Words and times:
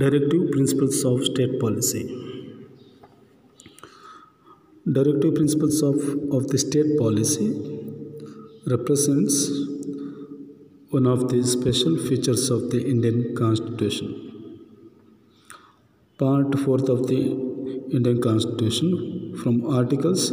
Directive 0.00 0.50
Principles 0.52 1.04
of 1.04 1.24
State 1.24 1.54
Policy 1.60 2.02
Directive 4.96 5.34
Principles 5.34 5.82
of, 5.82 5.96
of 6.36 6.46
the 6.48 6.58
State 6.58 6.96
Policy 6.96 7.48
represents 8.66 9.50
one 10.96 11.06
of 11.06 11.28
the 11.28 11.42
special 11.44 11.98
features 11.98 12.48
of 12.50 12.70
the 12.70 12.80
Indian 12.92 13.34
Constitution. 13.36 14.08
Part 16.18 16.50
4th 16.52 16.88
of 16.88 17.06
the 17.08 17.20
Indian 17.98 18.22
Constitution 18.22 19.36
from 19.42 19.66
Articles 19.66 20.30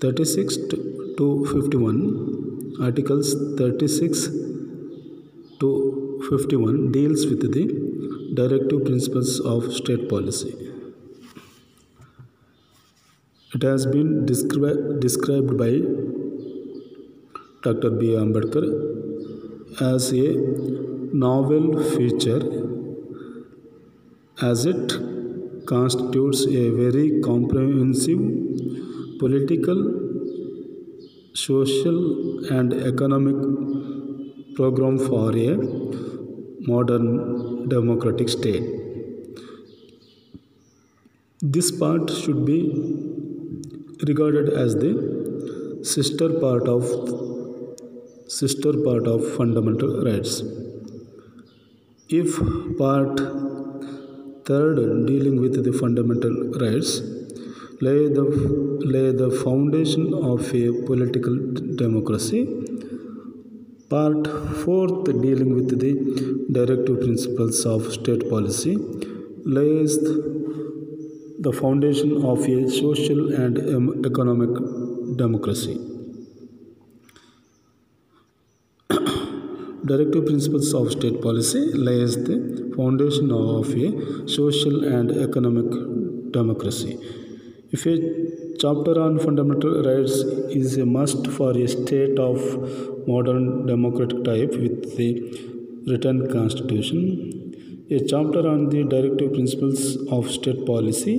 36 0.00 0.56
to 1.18 1.46
51, 1.52 2.76
Articles 2.80 3.34
36 3.58 4.28
to 5.60 5.70
51 6.30 6.90
deals 6.90 7.26
with 7.26 7.42
the 7.42 7.85
directive 8.34 8.84
principles 8.84 9.40
of 9.40 9.72
state 9.72 10.08
policy. 10.08 10.54
It 13.54 13.62
has 13.62 13.86
been 13.86 14.26
descri- 14.26 15.00
described 15.00 15.56
by 15.56 15.72
Dr. 17.62 17.90
B. 17.90 18.08
Ambedkar 18.22 18.64
as 19.80 20.12
a 20.12 20.34
novel 21.12 21.82
feature 21.94 22.42
as 24.42 24.66
it 24.66 24.92
constitutes 25.66 26.46
a 26.46 26.70
very 26.70 27.20
comprehensive 27.22 28.20
political, 29.18 29.80
social, 31.32 31.98
and 32.50 32.72
economic 32.74 33.36
program 34.54 34.98
for 34.98 35.30
a 35.36 36.15
modern 36.66 37.68
democratic 37.68 38.28
state. 38.28 38.64
This 41.40 41.70
part 41.70 42.10
should 42.10 42.44
be 42.44 42.60
regarded 44.08 44.48
as 44.52 44.74
the 44.74 44.92
sister 45.82 46.28
part 46.44 46.68
of 46.68 46.84
sister 48.28 48.72
part 48.84 49.06
of 49.06 49.20
fundamental 49.36 50.04
rights. 50.04 50.42
If 52.08 52.38
part 52.78 53.20
third 54.44 55.06
dealing 55.06 55.40
with 55.40 55.62
the 55.64 55.72
fundamental 55.72 56.34
rights 56.64 57.00
lay 57.80 58.08
the 58.08 58.24
lay 58.94 59.12
the 59.12 59.30
foundation 59.44 60.14
of 60.14 60.54
a 60.54 60.66
political 60.88 61.36
democracy 61.82 62.42
Part 63.88 64.24
4th, 64.24 65.22
dealing 65.22 65.54
with 65.54 65.68
the 65.68 65.92
directive 66.50 66.98
principles 66.98 67.64
of 67.64 67.92
state 67.92 68.28
policy, 68.28 68.76
lays 69.44 69.96
the 71.38 71.52
foundation 71.52 72.24
of 72.24 72.48
a 72.48 72.68
social 72.68 73.32
and 73.32 74.04
economic 74.04 74.50
democracy. 75.16 75.78
directive 79.84 80.26
principles 80.26 80.74
of 80.74 80.90
state 80.90 81.22
policy 81.22 81.60
lays 81.74 82.16
the 82.24 82.72
foundation 82.76 83.30
of 83.30 83.72
a 83.72 84.28
social 84.28 84.82
and 84.82 85.12
economic 85.12 85.70
democracy. 86.32 86.98
If 87.70 87.86
a 87.86 87.96
chapter 88.58 89.00
on 89.00 89.20
fundamental 89.20 89.84
rights 89.84 90.14
is 90.60 90.76
a 90.76 90.84
must 90.84 91.28
for 91.28 91.56
a 91.56 91.68
state 91.68 92.18
of 92.18 92.95
modern 93.06 93.66
democratic 93.66 94.24
type 94.24 94.52
with 94.64 94.96
the 94.96 95.10
written 95.86 96.30
constitution. 96.30 97.00
A 97.90 98.00
chapter 98.00 98.48
on 98.48 98.68
the 98.68 98.82
directive 98.84 99.32
principles 99.34 99.96
of 100.10 100.30
state 100.30 100.66
policy 100.66 101.16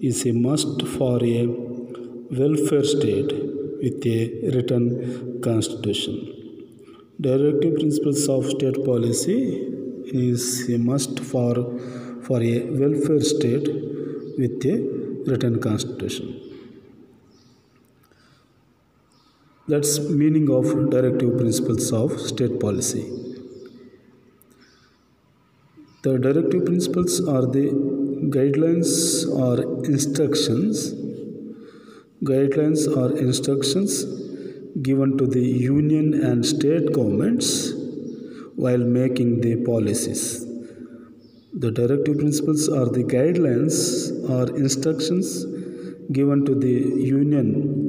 is 0.00 0.26
a 0.26 0.32
must 0.32 0.82
for 0.94 1.24
a 1.24 1.46
welfare 2.40 2.84
state 2.84 3.32
with 3.82 4.06
a 4.06 4.18
written 4.54 5.40
constitution. 5.42 6.14
Directive 7.20 7.76
principles 7.76 8.28
of 8.28 8.46
state 8.46 8.84
policy 8.84 9.40
is 10.06 10.68
a 10.68 10.78
must 10.78 11.20
for, 11.20 11.54
for 12.22 12.42
a 12.42 12.64
welfare 12.82 13.20
state 13.20 13.68
with 14.38 14.66
a 14.66 14.76
written 15.30 15.60
constitution. 15.60 16.45
That's 19.68 19.98
meaning 19.98 20.48
of 20.48 20.90
directive 20.90 21.38
principles 21.38 21.92
of 21.92 22.20
state 22.20 22.60
policy. 22.60 23.04
The 26.02 26.18
directive 26.18 26.66
principles 26.66 27.26
are 27.26 27.46
the 27.46 27.70
guidelines 28.36 28.92
or 29.28 29.84
instructions 29.84 30.94
guidelines 32.24 32.86
or 32.96 33.18
instructions 33.18 34.04
given 34.82 35.18
to 35.18 35.26
the 35.26 35.42
union 35.42 36.14
and 36.28 36.46
state 36.46 36.92
governments 36.92 37.72
while 38.54 38.78
making 38.78 39.40
the 39.40 39.56
policies. 39.64 40.46
The 41.52 41.70
directive 41.70 42.18
principles 42.18 42.68
are 42.68 42.86
the 42.86 43.04
guidelines 43.04 43.76
or 44.30 44.56
instructions 44.56 45.44
given 46.12 46.44
to 46.46 46.54
the 46.54 46.76
union 47.16 47.85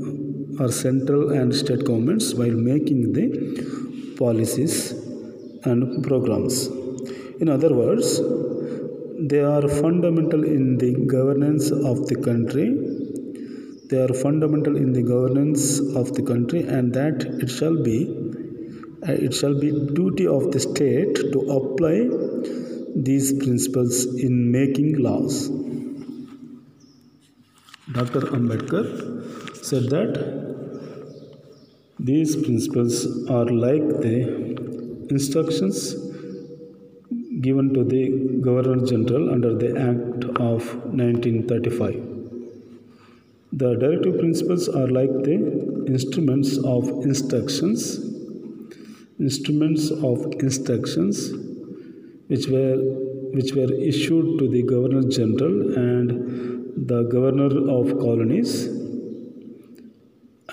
or 0.60 0.72
central 0.72 1.32
and 1.40 1.56
state 1.62 1.84
governments 1.90 2.34
while 2.34 2.60
making 2.72 3.02
the 3.18 3.26
policies 4.22 4.76
and 5.64 6.04
programs. 6.08 6.68
In 7.42 7.50
other 7.56 7.72
words, 7.82 8.20
they 9.32 9.42
are 9.56 9.68
fundamental 9.68 10.44
in 10.44 10.78
the 10.78 10.94
governance 11.16 11.72
of 11.72 12.08
the 12.10 12.18
country. 12.28 12.68
They 13.90 14.00
are 14.06 14.14
fundamental 14.26 14.76
in 14.76 14.94
the 14.94 15.04
governance 15.04 15.80
of 16.02 16.14
the 16.14 16.24
country, 16.32 16.62
and 16.76 16.94
that 16.94 17.24
it 17.44 17.50
shall 17.58 17.78
be 17.90 17.98
uh, 19.08 19.14
it 19.28 19.34
shall 19.34 19.56
be 19.64 19.70
duty 20.00 20.28
of 20.28 20.52
the 20.52 20.60
state 20.60 21.16
to 21.34 21.40
apply 21.58 21.98
these 23.10 23.32
principles 23.44 24.06
in 24.28 24.52
making 24.52 24.98
laws. 25.08 25.50
Dr. 27.98 28.22
Ambedkar 28.38 28.86
said 29.68 29.86
that 29.94 30.14
these 32.10 32.36
principles 32.36 32.98
are 33.38 33.48
like 33.66 33.88
the 34.06 34.18
instructions 35.16 35.96
given 37.46 37.74
to 37.74 37.84
the 37.94 38.04
Governor 38.48 38.86
General 38.86 39.32
under 39.34 39.54
the 39.64 39.72
Act 39.90 40.24
of 40.52 40.62
1935. 41.00 41.96
The 43.52 43.76
directive 43.76 44.20
principles 44.20 44.70
are 44.70 44.88
like 44.88 45.12
the 45.24 45.36
instruments 45.88 46.58
of 46.76 46.88
instructions, 47.10 48.00
instruments 49.20 49.92
of 49.92 50.34
instructions 50.48 51.32
which 52.28 52.48
were 52.48 52.78
which 53.38 53.54
were 53.54 53.72
issued 53.92 54.40
to 54.40 54.48
the 54.48 54.64
Governor 54.64 55.04
General 55.20 55.78
and 55.86 56.88
the 56.88 57.04
Governor 57.04 57.52
of 57.78 57.98
Colonies 58.00 58.77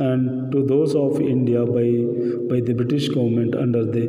and 0.01 0.51
to 0.53 0.63
those 0.65 0.95
of 0.95 1.21
India 1.21 1.65
by, 1.65 1.89
by 2.49 2.61
the 2.61 2.75
British 2.75 3.09
government 3.09 3.55
under 3.55 3.85
the 3.85 4.07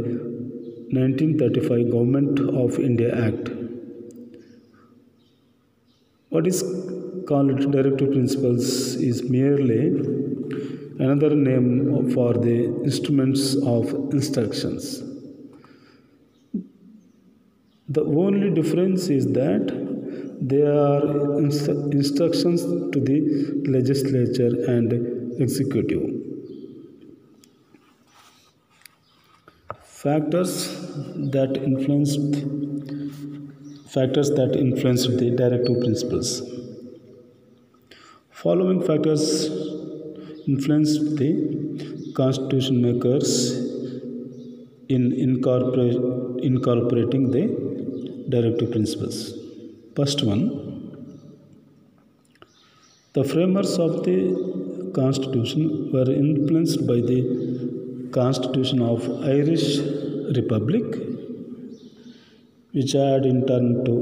1935 0.91 1.91
Government 1.91 2.39
of 2.39 2.79
India 2.79 3.13
Act. 3.27 3.49
What 6.29 6.47
is 6.47 6.63
called 7.27 7.71
directive 7.71 8.11
principles 8.11 8.95
is 8.95 9.23
merely 9.23 9.89
another 10.99 11.35
name 11.35 12.11
for 12.11 12.33
the 12.33 12.65
instruments 12.83 13.55
of 13.55 13.89
instructions. 14.11 15.03
The 17.89 18.03
only 18.03 18.49
difference 18.49 19.09
is 19.09 19.27
that 19.33 19.85
they 20.41 20.61
are 20.61 21.37
inst- 21.39 21.69
instructions 21.69 22.63
to 22.63 22.99
the 22.99 23.61
legislature 23.67 24.65
and 24.67 25.14
executive. 25.39 26.03
Factors 29.83 30.53
that 31.35 31.57
influenced 31.57 32.35
factors 33.95 34.29
that 34.31 34.55
influenced 34.55 35.17
the 35.17 35.31
directive 35.31 35.79
principles. 35.79 36.41
Following 38.31 38.81
factors 38.87 39.23
influenced 40.47 41.15
the 41.15 42.13
constitution 42.15 42.81
makers 42.81 43.29
in 44.89 45.13
incorporate, 45.13 45.97
incorporating 46.43 47.31
the 47.31 47.45
directive 48.29 48.71
principles. 48.71 49.33
First 49.95 50.23
one, 50.23 50.41
the 53.13 53.23
framers 53.23 53.79
of 53.79 54.03
the 54.03 54.17
constitution 54.99 55.63
were 55.93 56.09
influenced 56.11 56.85
by 56.91 56.99
the 57.11 57.19
constitution 58.19 58.81
of 58.81 59.09
Irish 59.35 59.67
Republic 60.39 60.85
which 62.75 62.93
had 63.01 63.25
in 63.31 63.39
turn 63.49 63.67
to 63.85 63.93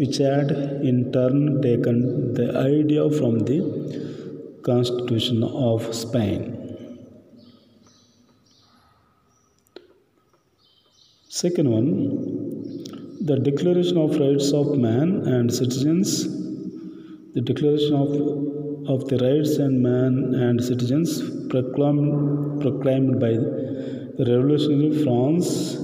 which 0.00 0.18
had 0.28 0.50
in 0.90 0.96
turn 1.16 1.38
taken 1.66 1.98
the 2.38 2.48
idea 2.62 3.04
from 3.18 3.38
the 3.50 3.58
constitution 4.68 5.42
of 5.68 5.94
Spain. 5.94 6.40
Second 11.28 11.70
one, 11.70 11.90
the 13.30 13.36
Declaration 13.48 13.98
of 14.04 14.18
Rights 14.18 14.52
of 14.52 14.76
Man 14.76 15.08
and 15.34 15.52
Citizens. 15.52 16.26
The 17.34 17.42
Declaration 17.42 17.94
of, 17.94 18.10
of 18.92 19.06
the 19.08 19.18
Rights 19.18 19.56
and 19.58 19.82
Man 19.82 20.34
and 20.34 20.64
Citizens 20.64 21.10
proclaimed, 21.50 22.62
proclaimed 22.62 23.20
by 23.20 23.32
the 24.18 24.24
revolutionary 24.26 25.02
France 25.04 25.74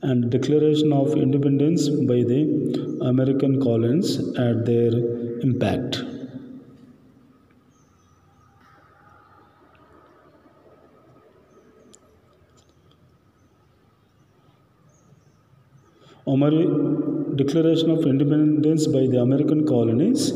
and 0.00 0.30
Declaration 0.30 0.92
of 0.92 1.14
Independence 1.16 1.88
by 1.90 2.20
the 2.30 2.40
American 3.02 3.60
colonies 3.62 4.16
had 4.36 4.64
their 4.64 4.92
impact. 5.40 6.02
Omari 16.26 16.66
Declaration 17.36 17.90
of 17.90 18.06
Independence 18.06 18.86
by 18.86 19.06
the 19.06 19.20
American 19.20 19.66
colonies 19.66 20.32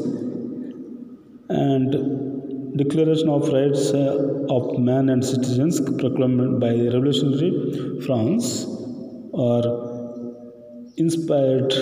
and 1.52 2.76
Declaration 2.76 3.28
of 3.28 3.48
Rights 3.48 3.92
uh, 3.92 4.46
of 4.48 4.78
Man 4.78 5.10
and 5.10 5.22
Citizens 5.24 5.80
proclaimed 5.80 6.58
by 6.58 6.70
Revolutionary 6.70 8.00
France 8.06 8.66
are 9.34 9.66
inspired 10.96 11.72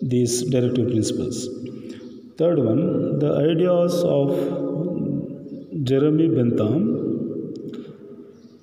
these 0.00 0.44
directive 0.50 0.88
principles. 0.88 1.48
Third 2.36 2.58
one, 2.58 3.18
the 3.18 3.32
ideas 3.50 4.02
of 4.04 4.28
Jeremy 5.82 6.28
Bentham 6.28 6.98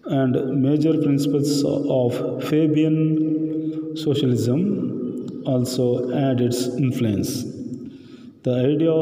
and 0.05 0.61
major 0.61 0.93
principles 1.01 1.63
of 1.65 2.43
Fabian 2.49 3.97
socialism 3.97 5.43
also 5.45 6.07
had 6.09 6.39
its 6.39 6.67
influence. 6.77 7.54
The 8.45 8.53
idea, 8.53 8.93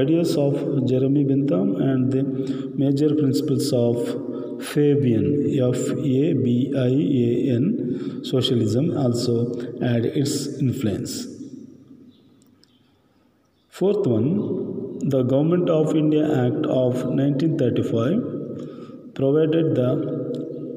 ideas 0.00 0.36
of 0.36 0.86
Jeremy 0.86 1.24
Bentham 1.24 1.74
and 1.82 2.12
the 2.12 2.22
major 2.76 3.12
principles 3.16 3.72
of 3.72 3.96
Fabian 4.64 5.58
F 5.68 5.90
A 5.90 6.34
B 6.42 6.72
I 6.76 6.94
A 7.22 7.50
N 7.56 8.20
socialism 8.22 8.96
also 8.96 9.52
had 9.80 10.06
its 10.06 10.46
influence. 10.60 11.26
Fourth 13.68 14.06
one, 14.06 15.00
the 15.14 15.24
Government 15.24 15.68
of 15.68 15.96
India 15.96 16.26
Act 16.46 16.64
of 16.64 17.04
1935 17.04 19.14
provided 19.16 19.74
the 19.74 19.90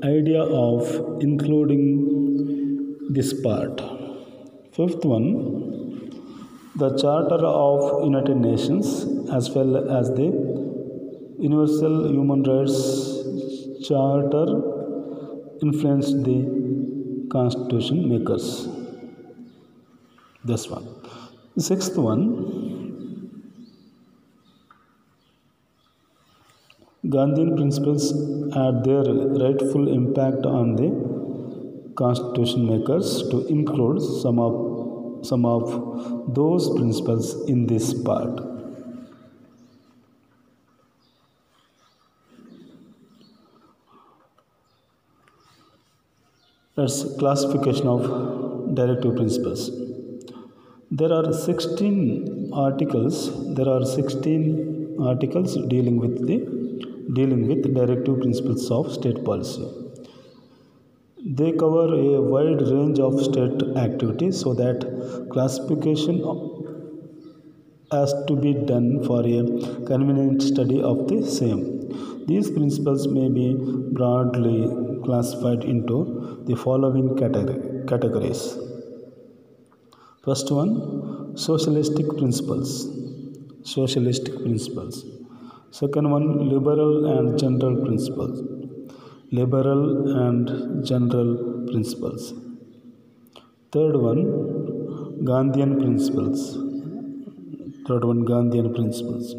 idea 0.03 0.41
of 0.41 1.21
including 1.21 2.95
this 3.11 3.39
part. 3.43 3.79
Fifth 4.71 5.05
one, 5.05 5.76
the 6.81 6.89
Charter 7.01 7.41
of 7.45 8.03
United 8.03 8.37
Nations 8.37 8.87
as 9.37 9.49
well 9.51 9.71
as 9.99 10.09
the 10.19 10.27
Universal 11.39 11.95
Human 12.09 12.43
Rights 12.43 12.77
Charter 13.87 14.47
influenced 15.61 16.23
the 16.23 16.39
constitution 17.31 18.07
makers. 18.09 18.67
This 20.43 20.69
one. 20.69 20.87
Sixth 21.57 21.97
one, 21.97 22.27
Gandhian 27.05 27.55
principles 27.55 28.11
had 28.53 28.83
their 28.83 29.03
rightful 29.43 29.87
impact 29.87 30.45
on 30.45 30.75
the 30.75 30.89
constitution 31.95 32.67
makers 32.67 33.23
to 33.29 33.45
include 33.47 34.01
some 34.01 34.39
of, 34.39 34.53
some 35.23 35.45
of 35.45 36.33
those 36.33 36.69
principles 36.75 37.47
in 37.47 37.67
this 37.67 37.93
part. 37.93 38.39
That's 46.75 47.03
classification 47.17 47.87
of 47.87 48.75
directive 48.75 49.15
principles. 49.15 49.71
There 50.91 51.11
are 51.11 51.33
16 51.33 52.51
articles. 52.53 53.15
There 53.55 53.67
are 53.67 53.83
16 53.83 54.97
articles 54.99 55.57
dealing 55.67 55.97
with 55.97 56.27
the 56.27 56.37
dealing 57.13 57.47
with 57.47 57.73
directive 57.73 58.21
principles 58.21 58.69
of 58.69 58.91
state 58.93 59.23
policy. 59.25 59.65
They 61.29 61.51
cover 61.51 61.93
a 61.93 62.21
wide 62.21 62.61
range 62.61 62.99
of 62.99 63.21
state 63.21 63.61
activities 63.75 64.39
so 64.39 64.53
that 64.53 64.79
classification 65.29 66.19
has 67.91 68.13
to 68.27 68.35
be 68.35 68.53
done 68.53 69.03
for 69.03 69.19
a 69.25 69.43
convenient 69.85 70.41
study 70.41 70.81
of 70.81 71.07
the 71.09 71.25
same. 71.25 71.63
These 72.27 72.51
principles 72.51 73.07
may 73.09 73.27
be 73.27 73.55
broadly 73.91 74.69
classified 75.03 75.65
into 75.65 76.43
the 76.47 76.55
following 76.55 77.17
categories. 77.17 78.57
First 80.23 80.49
one, 80.51 81.35
socialistic 81.37 82.07
principles. 82.17 82.87
Socialistic 83.63 84.35
principles. 84.43 85.05
Second 85.71 86.09
one, 86.09 86.49
liberal 86.49 87.05
and 87.17 87.37
general 87.37 87.85
principles. 87.85 88.41
Liberal 89.29 90.17
and 90.25 90.85
general 90.85 91.65
principles. 91.69 92.33
Third 93.73 93.97
one, 93.97 94.23
Gandhian 95.25 95.79
principles. 95.81 96.53
Third 97.85 98.05
one, 98.05 98.23
Gandhian 98.25 98.73
principles. 98.73 99.35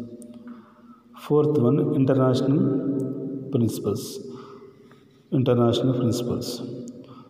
Fourth 1.17 1.57
one, 1.57 1.95
international 1.95 3.49
principles. 3.51 4.19
International 5.31 5.97
principles. 5.99 6.61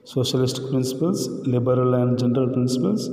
Socialist 0.03 0.69
principles, 0.69 1.29
liberal 1.47 1.93
and 1.93 2.19
general 2.19 2.49
principles, 2.49 3.07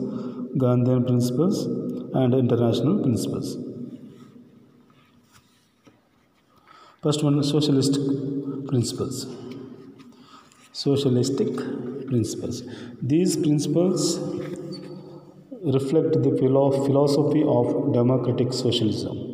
Gandhian 0.56 1.06
principles, 1.06 1.66
and 2.14 2.34
international 2.34 3.00
principles. 3.00 3.58
First 7.00 7.22
one 7.22 7.40
socialistic 7.44 8.02
principles. 8.68 9.26
Socialistic 10.72 11.56
principles. 12.06 12.62
These 13.02 13.36
principles 13.36 14.18
reflect 15.74 16.22
the 16.22 16.36
philosophy 16.38 17.42
of 17.46 17.92
democratic 17.92 18.52
socialism. 18.52 19.26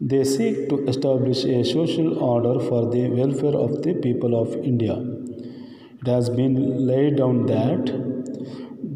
They 0.00 0.24
seek 0.24 0.68
to 0.68 0.86
establish 0.86 1.44
a 1.44 1.64
social 1.64 2.18
order 2.18 2.60
for 2.60 2.90
the 2.90 3.08
welfare 3.08 3.56
of 3.56 3.82
the 3.82 3.94
people 3.94 4.40
of 4.40 4.54
India. 4.56 4.96
It 6.00 6.06
has 6.06 6.28
been 6.28 6.86
laid 6.86 7.16
down 7.16 7.46
that 7.46 7.86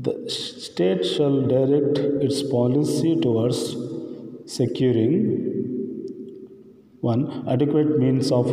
the 0.03 0.29
state 0.29 1.05
shall 1.05 1.41
direct 1.43 1.99
its 1.99 2.43
policy 2.43 3.19
towards 3.21 3.77
securing 4.47 5.49
one 7.01 7.49
adequate 7.49 7.99
means 7.99 8.31
of 8.31 8.47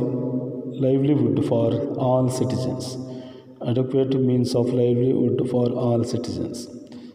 livelihood 0.79 1.45
for 1.47 1.73
all 1.97 2.29
citizens. 2.29 2.97
Adequate 3.65 4.19
means 4.19 4.53
of 4.55 4.67
livelihood 4.67 5.49
for 5.49 5.69
all 5.69 6.03
citizens. 6.03 6.67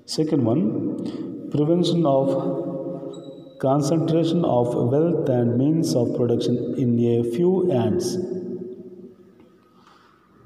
Second 0.07 0.45
one, 0.45 1.51
prevention 1.51 2.05
of 2.07 3.59
concentration 3.61 4.45
of 4.45 4.75
wealth 4.75 5.29
and 5.29 5.59
means 5.59 5.95
of 5.95 6.17
production 6.17 6.75
in 6.77 6.99
a 6.99 7.23
few 7.31 7.71
hands. 7.71 8.17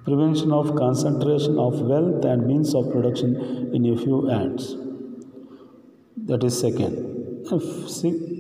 Prevention 0.05 0.53
of 0.53 0.75
concentration 0.77 1.59
of 1.59 1.81
wealth 1.81 2.25
and 2.25 2.47
means 2.47 2.75
of 2.75 2.91
production 2.93 3.37
in 3.75 3.87
a 3.87 3.97
few 3.97 4.27
hands. 4.27 4.77
That 6.17 6.45
is 6.45 6.59
second. 6.61 7.47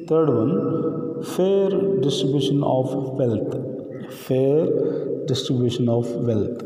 Third 0.08 0.28
one, 0.28 1.24
fair 1.24 1.70
distribution 2.00 2.62
of 2.62 2.92
wealth. 3.20 3.73
Fair 4.10 4.66
distribution 5.26 5.88
of 5.88 6.10
wealth. 6.28 6.60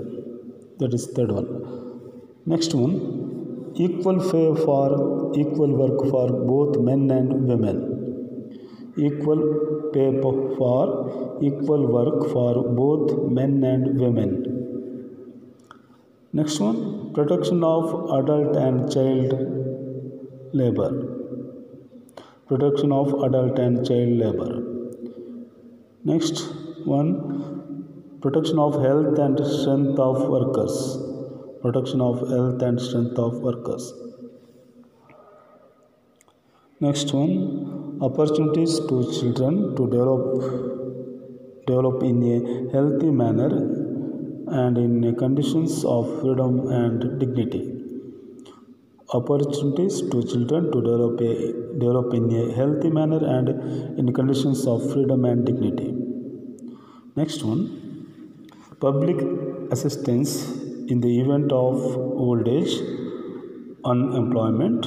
That 0.79 0.95
is 0.95 1.07
third 1.09 1.33
one. 1.33 1.49
Next 2.47 2.75
one, 2.75 2.95
equal 3.75 4.19
pay 4.31 4.55
for 4.65 5.33
equal 5.35 5.73
work 5.83 6.11
for 6.11 6.29
both 6.31 6.79
men 6.79 7.11
and 7.11 7.47
women. 7.47 7.77
Equal 8.97 9.43
pay 9.93 10.21
for 10.21 11.39
equal 11.41 11.87
work 11.87 12.31
for 12.33 12.65
both 12.81 13.31
men 13.31 13.63
and 13.65 14.01
women. 14.01 14.31
Next 16.33 16.61
one 16.61 17.13
protection 17.15 17.63
of 17.65 17.85
adult 18.19 18.57
and 18.57 18.91
child 18.93 19.33
labor. 20.53 20.91
Protection 22.47 22.93
of 22.93 23.13
adult 23.23 23.59
and 23.59 23.87
child 23.87 24.13
labor. 24.23 24.51
Next 26.05 26.47
one 26.85 27.11
protection 28.23 28.59
of 28.59 28.75
health 28.83 29.19
and 29.19 29.39
strength 29.47 29.99
of 29.99 30.29
workers. 30.29 30.77
Protection 31.63 32.01
of 32.01 32.21
health 32.31 32.63
and 32.63 32.81
strength 32.81 33.19
of 33.19 33.35
workers. 33.49 33.93
Next 36.81 37.13
one 37.13 37.99
opportunities 38.01 38.79
to 38.89 38.97
children 39.19 39.77
to 39.77 39.87
develop 39.95 40.25
develop 41.67 42.03
in 42.03 42.19
a 42.35 42.37
healthy 42.75 43.11
manner 43.11 43.51
and 44.63 44.79
in 44.79 45.15
conditions 45.17 45.85
of 45.85 46.05
freedom 46.21 46.69
and 46.83 47.19
dignity. 47.21 47.63
Opportunities 49.13 50.01
to 50.11 50.23
children 50.23 50.71
to 50.73 50.81
develop, 50.83 51.21
a, 51.21 51.35
develop 51.79 52.15
in 52.15 52.31
a 52.33 52.55
healthy 52.55 52.91
manner 52.91 53.21
and 53.25 53.49
in 53.99 54.13
conditions 54.13 54.67
of 54.67 54.93
freedom 54.93 55.25
and 55.25 55.45
dignity. 55.45 55.95
Next 57.17 57.43
one 57.43 57.88
public 58.81 59.19
assistance 59.73 60.31
in 60.93 61.01
the 61.01 61.21
event 61.21 61.53
of 61.53 61.75
old 62.27 62.47
age, 62.49 62.75
unemployment, 63.85 64.87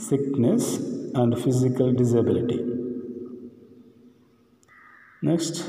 sickness, 0.00 0.78
and 1.14 1.38
physical 1.42 1.92
disability. 1.92 2.60
Next, 5.20 5.64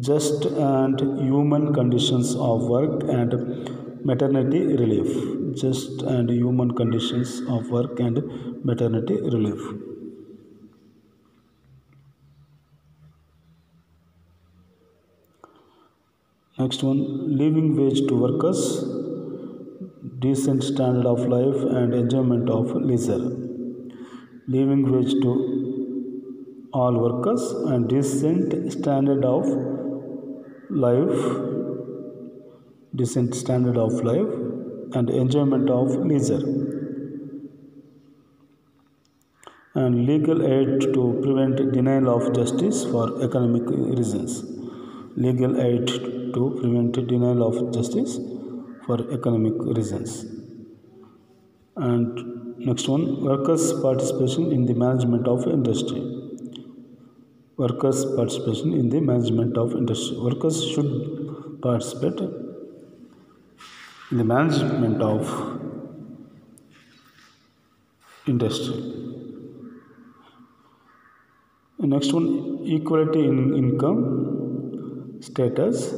just 0.00 0.46
and 0.46 1.00
human 1.20 1.74
conditions 1.74 2.34
of 2.34 2.62
work 2.62 3.02
and 3.04 4.04
maternity 4.04 4.60
relief. 4.82 5.10
Just 5.54 6.02
and 6.02 6.30
human 6.30 6.74
conditions 6.74 7.42
of 7.48 7.70
work 7.70 8.00
and 8.00 8.64
maternity 8.64 9.20
relief. 9.20 9.93
Next 16.56 16.84
one 16.84 17.36
living 17.36 17.76
wage 17.76 18.06
to 18.06 18.16
workers, 18.16 18.84
decent 20.20 20.62
standard 20.62 21.04
of 21.04 21.26
life 21.26 21.60
and 21.78 21.92
enjoyment 21.92 22.48
of 22.48 22.76
leisure. 22.76 23.24
Living 24.46 24.84
wage 24.92 25.14
to 25.22 25.32
all 26.72 26.92
workers 27.06 27.42
and 27.72 27.88
decent 27.88 28.72
standard 28.72 29.24
of 29.24 29.48
life 30.70 31.20
decent 32.94 33.34
standard 33.34 33.76
of 33.76 33.92
life 34.04 34.32
and 34.96 35.10
enjoyment 35.10 35.68
of 35.68 35.94
leisure 36.10 36.42
and 39.74 40.06
legal 40.06 40.44
aid 40.56 40.80
to 40.96 41.04
prevent 41.22 41.72
denial 41.72 42.08
of 42.16 42.32
justice 42.34 42.84
for 42.84 43.06
economic 43.28 43.70
reasons 44.00 44.42
legal 45.16 45.60
aid 45.60 45.90
to 46.34 46.50
prevent 46.60 46.92
denial 47.08 47.42
of 47.48 47.72
justice 47.74 48.18
for 48.86 48.96
economic 49.12 49.54
reasons. 49.76 50.26
And 51.76 52.58
next 52.58 52.88
one 52.88 53.24
workers 53.24 53.72
participation 53.80 54.52
in 54.52 54.64
the 54.66 54.74
management 54.74 55.26
of 55.26 55.46
industry. 55.46 56.02
Workers 57.56 58.04
participation 58.16 58.72
in 58.72 58.88
the 58.88 59.00
management 59.00 59.56
of 59.56 59.72
industry. 59.72 60.16
Workers 60.18 60.64
should 60.72 61.60
participate 61.62 62.20
in 64.10 64.18
the 64.18 64.24
management 64.24 65.00
of 65.02 65.20
industry. 68.26 68.76
Next 71.78 72.12
one 72.12 72.28
equality 72.64 73.24
in 73.24 73.54
income 73.54 74.00
status 75.20 75.92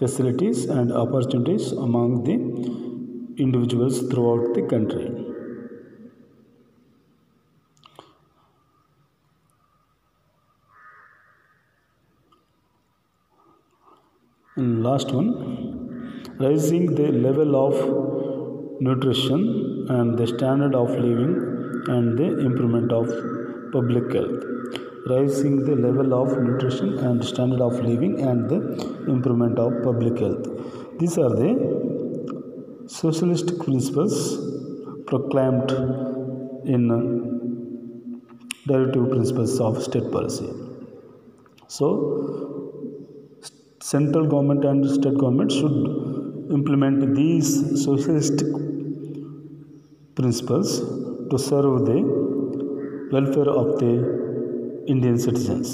facilities 0.00 0.64
and 0.78 0.92
opportunities 1.04 1.72
among 1.86 2.22
the 2.28 2.36
individuals 3.46 4.00
throughout 4.10 4.54
the 4.54 4.62
country 4.74 5.08
And 14.60 14.82
last 14.84 15.12
one 15.12 15.28
raising 16.38 16.94
the 16.94 17.06
level 17.26 17.54
of 17.60 17.76
nutrition 18.86 19.86
and 19.88 20.18
the 20.18 20.26
standard 20.26 20.74
of 20.74 20.90
living 20.90 21.34
and 21.94 22.18
the 22.18 22.28
improvement 22.48 22.92
of 22.92 23.06
public 23.72 24.12
health. 24.12 24.89
Rising 25.08 25.64
the 25.64 25.74
level 25.76 26.12
of 26.14 26.36
nutrition 26.38 26.98
and 26.98 27.24
standard 27.24 27.60
of 27.60 27.80
living 27.80 28.20
and 28.20 28.48
the 28.50 28.58
improvement 29.08 29.58
of 29.58 29.82
public 29.82 30.18
health. 30.18 30.46
These 30.98 31.16
are 31.16 31.30
the 31.30 31.52
socialist 32.86 33.58
principles 33.60 34.14
proclaimed 35.06 35.70
in 36.66 36.82
directive 38.66 39.10
principles 39.10 39.58
of 39.58 39.82
state 39.82 40.12
policy. 40.12 40.50
So, 41.66 41.86
central 43.80 44.26
government 44.26 44.64
and 44.64 44.88
state 44.88 45.16
government 45.16 45.50
should 45.50 45.78
implement 46.52 47.14
these 47.14 47.48
socialist 47.84 48.44
principles 50.14 50.80
to 51.30 51.38
serve 51.38 51.86
the 51.86 52.00
welfare 53.12 53.48
of 53.48 53.78
the 53.78 54.19
Indian 54.90 55.16
citizens. 55.18 55.68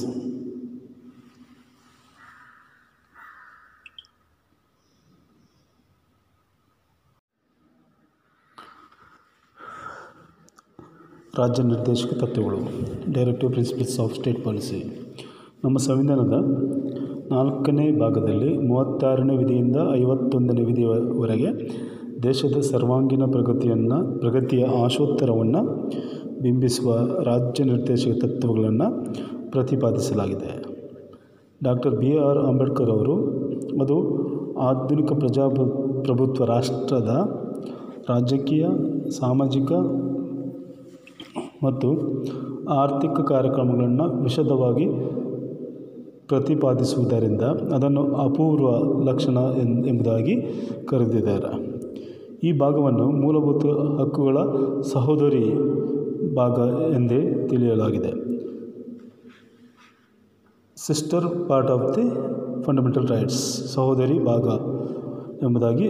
ರಾಜ್ಯ 11.38 11.62
ನಿರ್ದೇಶಕ 11.62 12.14
ತತ್ವಗಳು 12.14 12.58
directive 13.12 13.52
principles 13.52 14.00
of 14.00 14.14
state 14.14 14.44
policy 14.44 14.78
ನಮ್ಮ 15.64 15.78
ಸಂವಿಧಾನದ 15.78 16.36
ನಾಲ್ಕನೇ 17.32 17.92
ಭಾಗದಲ್ಲಿ 17.92 18.58
ಮೂವತ್ತಾರನೇ 18.58 19.36
ವಿಧಿಯಿಂದ 19.36 19.76
ಐವತ್ತೊಂದನೇ 19.94 20.62
ವಿಧಿಯವರೆಗೆ 20.62 21.50
ದೇಶದ 22.22 22.60
ಸರ್ವಾಂಗೀಣ 22.60 23.24
ಪ್ರಗತಿಯನ್ನು, 23.24 24.20
ಪ್ರಗತಿಯ 24.20 24.64
ಆಶೋತ್ತರವನ್ನು 24.84 25.62
ಬಿಂಬಿಸುವ 26.42 26.94
ರಾಜ್ಯ 27.22 27.64
ನಿರ್ದೇಶಕ 27.64 28.24
ತತ್ವಗಳನ್ನು 28.24 28.88
ಪ್ರತಿಪಾದಿಸಲಾಗಿದೆ. 29.50 30.52
ಡಾಕ್ಟರ್ 31.62 31.94
ಬಿ 31.96 32.18
ಆರ್ 32.18 32.38
ಅಂಬೇಡ್ಕರ್ 32.38 32.90
ಅವರು, 32.90 33.14
ಅದು 33.82 33.96
ಆಧುನಿಕ 34.58 35.12
ಪ್ರಜಾಪ್ರಭುತ್ವ 35.12 36.44
ರಾಷ್ಟ್ರದ 36.44 37.12
ರಾಜಕೀಯ, 38.08 38.66
ಸಾಮಾಜಿಕ 39.10 39.72
ಮತ್ತು 41.64 41.88
ಆರ್ಥಿಕ 42.68 43.20
ಕಾರ್ಯಕ್ರಮಗಳನ್ನು 43.20 44.22
ವಿಶದವಾಗಿ 44.22 44.86
ಪ್ರತಿಪಾದಿಸುವುದರಿಂದ 46.28 47.42
ಅದನ್ನು 47.74 48.02
ಅಪೂರ್ವ 48.14 48.68
ಲಕ್ಷಣ 49.10 49.38
ಎಂಬುದಾಗಿ 49.86 50.34
ಕರೆದಿದ್ದಾರೆ. 50.84 51.50
ಈ 52.44 52.52
ಭಾಗವನ್ನು 52.58 53.06
ಮೂಲಭೂತ 53.10 53.66
ಹಕ್ಕುಗಳ 54.00 54.38
ಸಹೋದರಿ 54.82 55.44
ಭಾಗ 56.36 56.58
ಎಂದೇ 56.94 57.48
ತಿಳಿಯಲಾಗಿದೆ. 57.48 58.12
Sister 60.76 61.48
part 61.48 61.70
of 61.70 61.96
the 61.96 62.06
fundamental 62.62 63.08
rights 63.08 63.42
ಸಹೋದರಿ 63.74 64.18
ಭಾಗ 64.24 64.46
ಎಂಬುದಾಗಿ 65.44 65.88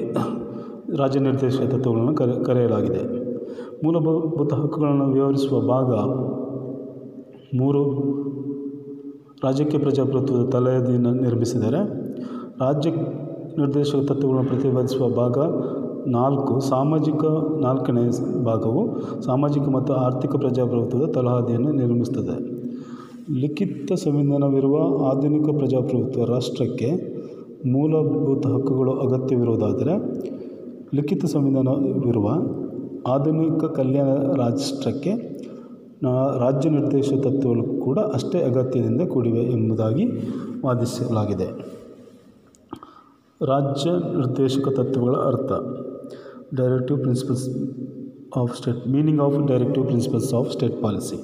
ರಾಜ್ಯ 0.97 1.21
ನಿರ್ದೇಶಕ 1.21 1.63
ತತ್ವಗಳನ್ನು 1.63 2.15
ಕರೆ, 2.15 2.45
ಕರೆಯಲಾಗಿದೆ. 2.45 3.03
ಮೂಲಭೂತ 3.85 4.53
ಹಕ್ಕುಗಳನ್ನು 4.55 5.07
ವಿವರಿಸುವ 5.13 5.61
ಭಾಗ 5.61 5.91
ಮೂರು. 7.61 7.83
ರಾಜ್ಯಕ್ಕೆ 9.45 9.79
ಪ್ರಜಾಪ್ರಭುತ್ವದ 9.79 10.49
ತಲೆಯದಿಂದ 10.49 11.07
ನಿರ್ಮಿಸಿದರೆ 11.07 11.81
ರಾಜ್ಯ 12.61 12.91
ನಿರ್ದೇಶಕ 13.59 14.01
ತತ್ವಗಳನ್ನು 14.09 14.49
ಪ್ರತಿಪಾದಿಸುವ 14.51 15.09
ಭಾಗ 15.09 15.39
ನಾಲ್ಕು 16.07 16.61
ಸಾಮಾಜಿಕ 16.61 17.25
ನಾಲ್ಕನೇ 17.61 18.05
ಭಾಗವು 18.45 18.83
ಸಾಮಾಜಿಕ 19.23 19.69
ಮತ್ತು 19.69 19.93
ಆರ್ಥಿಕ 19.93 20.37
ಪ್ರಜಾಪ್ರಭುತ್ವದ 20.37 21.13
ತಳಹದಿಯನ್ನು 21.13 21.73
ನಿರ್ಮಿಸುತ್ತದೆ 21.73 22.57
ಲಿಖಿತ 23.41 23.93
ಸಂವಿಧಾನವಿರುವ 23.93 24.77
ಆಧುನಿಕ 25.11 25.57
ಪ್ರಜಾಪ್ರಭುತ್ವ 25.59 26.25
ರಾಷ್ಟ್ರಕ್ಕೆ 26.25 27.17
ಮೂಲಭೂತ 27.67 28.47
ಹಕ್ಕುಗಳು 28.47 28.93
ಅಗತ್ಯವಿರುವುದಾದರೆ, 28.93 29.95
ಲಿಖಿತ 30.95 31.25
ಸಂವಿಧಾನವಿರುವ 31.25 32.29
ಆಧುನಿಕ 33.13 33.65
ಕಲ್ಯಾಣ 33.65 34.09
ರಾಷ್ಟ್ರಕ್ಕೆ 34.37 35.37
ರಾಜ್ಯ 36.41 36.71
ನಿರ್ದೇಶ 36.71 37.13
ತತ್ವಗಳು 37.13 37.81
ಕೂಡ 37.81 37.99
ಅಷ್ಟೇ 37.99 38.39
ಅಗತ್ಯದಿಂದ 38.39 39.01
ಕೂಡಿವೆ 39.01 39.39
ಎಂಬುದಾಗಿ 39.39 40.07
ವಾದಿಸಲಾಗಿದೆ. 40.65 41.77
ರಾಜ್ಯ 43.47 43.91
ನಿರ್ದೇಶಕ 43.91 44.69
ತತ್ವಗಳ 44.69 45.13
ಅರ್ಥ. 45.13 45.53
Directive 46.55 47.01
principles 47.01 47.49
of 48.37 48.57
state 48.57 48.89
meaning 48.89 49.21
of 49.21 49.47
directive 49.47 49.87
principles 49.87 50.35
of 50.35 50.53
state 50.53 50.83
policy 50.83 51.17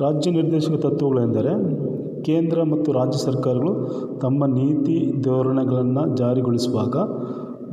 ರಾಜ್ಯ 0.00 0.30
ನಿರ್ದೇಶಕ 0.30 0.72
ತತ್ವಗಳೆಂದರೆ 0.72 1.52
ಕೇಂದ್ರ 2.22 2.62
ಮತ್ತು 2.62 2.92
ರಾಜ್ಯ 2.92 3.18
ಸರ್ಕಾರಗಳು 3.18 3.72
ತಮ್ಮ 4.18 4.46
ನೀತಿ 4.46 5.22
ಧೋರಣೆಗಳನ್ನು 5.22 6.16
ಜಾರಿಗೊಳಿಸುವಾಗ 6.16 6.96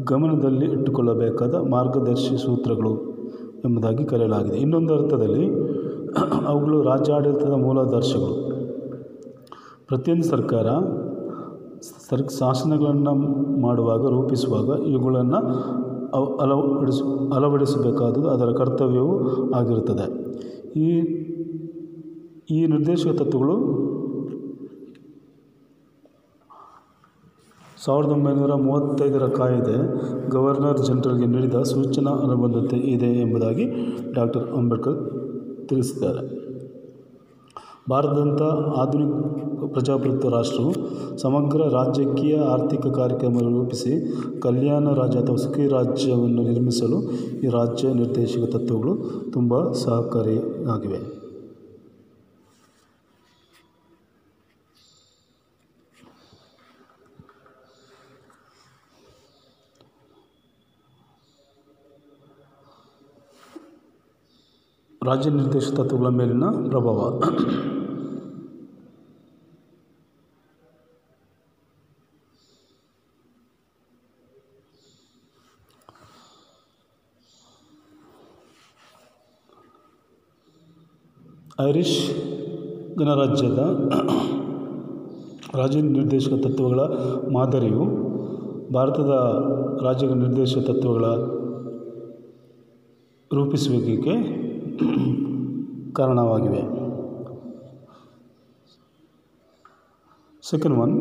ಗಮನದಲ್ಲಿ 0.03 0.65
ಇಟ್ಟುಕೊಳ್ಳಬೇಕಾದ 0.65 1.55
ಮಾರ್ಗದರ್ಶಿ 1.55 2.37
ಸೂತ್ರಗಳು 2.37 3.13
ಎಂಬುದಾಗಿ 3.65 4.05
ಕರೆಯಲಾಗಿದೆ. 4.05 4.57
ಇನ್ನೊಂದು 4.57 4.93
ಅರ್ಥದಲ್ಲಿ, 4.93 5.47
ಅವುಗಳು 6.45 6.81
ರಾಜ್ಯಾಡಳಿತದ 6.81 7.51
ಮೂಲಾದರ್ಶಗಳು 7.51 8.35
ಪ್ರತಿಯೊಂದು 9.87 10.23
ಸರ್ಕಾರ 10.23 10.67
ಸರ್ 11.83 12.31
ಶಾಸನಗಳನ್ನು 12.39 13.13
ಮಾಡುವಾಗ, 13.61 14.07
ರೂಪಿಸುವಾಗ 14.07 14.87
ಇವುಗಳನ್ನು 14.87 15.37
ಅವ, 16.13 16.23
ಅಳವಡಿಸ 17.35 17.73
ಅದರ 18.33 18.51
ಕರ್ತವ್ಯವೂ 18.51 19.13
ಆಗಿರುತ್ತದೆ. 19.51 20.05
ಈ 20.75 20.89
ಈ 22.49 22.65
ನಿರ್ದೇಶಕ 22.65 23.09
ತತ್ವಗಳು 23.17 23.55
ಸಾವಿರದ 27.85 28.11
ಒಂಬೈನೂರ 28.11 28.53
ಮೂವತ್ತೈದರ 28.53 29.27
ಕಾಯ್ದೆ 29.27 29.77
ಗವರ್ನರ್ 30.29 30.79
ಜನರಲ್ಗೆ 30.79 31.25
ನೀಡಿದ 31.25 31.55
ಸೂಚನಾ 31.55 32.11
ಅನುಬಂಧತೆ 32.11 32.77
ಇದೆ 32.77 33.05
ಎಂಬುದಾಗಿ 33.05 33.65
ಡಾಕ್ಟರ್ 34.13 34.49
ಅಂಬೇಡ್ಕರ್ 34.49 34.99
ತಿಳಿಸಿದ್ದಾರೆ. 35.67 36.42
ಭಾರತದಂಥ 37.89 38.41
ಆಧುನಿಕ 38.77 39.11
ಪ್ರಜಾಪ್ರಭುತ್ವ 39.73 40.29
ರಾಷ್ಟ್ರವು 40.29 40.73
ಸಮಗ್ರ 41.17 41.61
ರಾಜಕೀಯ 41.61 42.37
ಆರ್ಥಿಕ 42.37 42.87
ಕಾರ್ಯಕ್ರಮವನ್ನು 42.87 43.61
ರೂಪಿಸಿ 43.61 43.93
ಕಲ್ಯಾಣ 44.39 44.93
ರಾಜ್ಯ 44.93 45.19
ಅಥವಾ 45.19 45.35
ಸುಖಿ 45.35 45.67
ರಾಜ್ಯವನ್ನು 45.67 46.43
ನಿರ್ಮಿಸಲು 46.43 46.99
ಈ 47.39 47.47
ರಾಜ್ಯ 47.47 47.93
ನಿರ್ದೇಶಕ 47.93 48.49
ತತ್ವಗಳು 48.51 48.95
ತುಂಬ 49.33 49.71
ಸಹಕಾರಿಯಾಗಿವೆ. 49.71 51.22
ರಾಜ್ಯ 65.05 65.29
ನಿರ್ದೇಶಕ 65.29 65.73
ತತ್ವಗಳ 65.73 66.07
ಮೇಲಿನ 66.07 66.43
ಪ್ರಭಾವ. 66.69 67.21
ಐರಿಷ್ 81.61 81.97
ಗಣರಾಜ್ಯದ 82.97 83.59
ರಾಜ್ಯ 85.55 85.81
ನಿರ್ದೇಶಕ 85.81 86.31
ತತ್ವಗಳ 86.43 86.79
ಮಾದರಿಯು 87.33 87.83
ಭಾರತದ 88.73 89.13
ರಾಜ್ಯ 89.83 90.07
ನಿರ್ದೇಶಕ 90.07 90.57
ತತ್ವಗಳ 90.57 91.05
ರೂಪಿಸುವಿಕೆಗೆ 93.31 94.42
ಕಾರಣವಾಗಿವೆ. 95.93 96.61
ಸೆಕೆಂಡ್ 100.43 100.77
ಒನ್ 100.77 100.95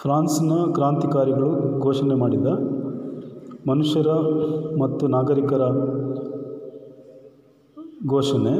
ಫ್ರಾನ್ಸ್ನ 0.00 0.52
ಕ್ರಾಂತಿಕಾರಿಗಳು 0.74 1.80
ಘೋಷಣೆ 1.80 2.14
ಮಾಡಿದ 2.14 2.46
ಮನುಷ್ಯರ 3.68 4.10
ಮತ್ತು 4.82 5.06
ನಾಗರಿಕರ 5.06 5.62
ಘೋಷಣೆ 8.06 8.54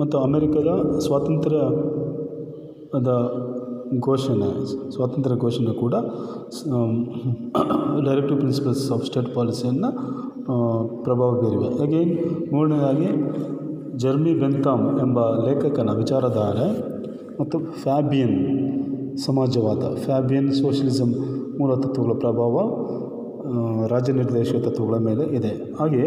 ಮತ್ತು 0.00 0.18
ಅಮೆರಿಕದ 0.18 0.98
ಸ್ವಾತಂತ್ರ್ಯದ 0.98 3.08
ಘೋಷಣೆ, 4.06 4.48
ಸ್ವಾತಂತ್ರ್ಯ 4.94 5.36
ಘೋಷಣೆ 5.36 5.74
ಕೂಡ 5.74 5.94
ಡೈರೆಕ್ಟಿವ್ 8.06 8.40
ಪ್ರಿನ್ಸಿಪಲ್ಸ್ 8.40 8.92
ಆಫ್ 8.92 9.04
ಸ್ಟೇಟ್ 9.04 9.34
ಪಾಲಿಸಿಯನ್ನು 9.34 9.90
ಪ್ರಭಾವ 11.02 11.40
ಬೀರಿವೆ 11.40 11.78
ಹಾಗೆ 11.78 12.04
ಮೂರನೇದಾಗಿ 12.52 13.08
ಜರ್ಮಿ 13.96 14.34
ಬೆಂತಾಮ್ 14.34 15.00
ಎಂಬ 15.00 15.46
ಲೇಖಕನ 15.46 15.90
ವಿಚಾರಧಾರೆ 16.02 16.96
ಮತ್ತು 17.40 17.58
ಫ್ಯಾಬಿಯನ್ 17.82 18.38
ಸಮಾಜವಾದ, 19.18 19.94
ಫ್ಯಾಬಿಯನ್ 20.04 20.52
ಸೋಷಲಿಸಮ್ 20.52 21.14
ಮೂಲ 21.58 21.74
ತತ್ವಗಳ 21.74 22.14
ಪ್ರಭಾವ 22.24 22.56
ರಾಜ್ಯ 23.88 24.12
ನಿರ್ದೇಶಕ 24.12 24.56
ತತ್ವಗಳ 24.56 24.94
ಮೇಲೆ 24.94 25.24
ಇದೆ. 25.36 25.74
ಹಾಗೆ 25.80 26.02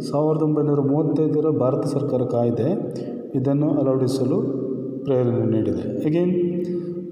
ಸಾವಿರದ 0.00 0.42
ಒಂಬೈನೂರ 0.42 0.80
ಮೂವತ್ತೈದರ 0.80 1.48
ಭಾರತ 1.48 1.86
ಸರ್ಕಾರ 1.86 2.22
ಕಾಯ್ದೆ 2.22 2.68
ಇದನ್ನು 3.34 3.70
ಅಳವಡಿಸಲು 3.70 4.38
ಪ್ರೇರಣೆ 5.04 5.50
ನೀಡಿದೆ. 5.50 6.04
ಅಗೇನ್ 6.04 6.34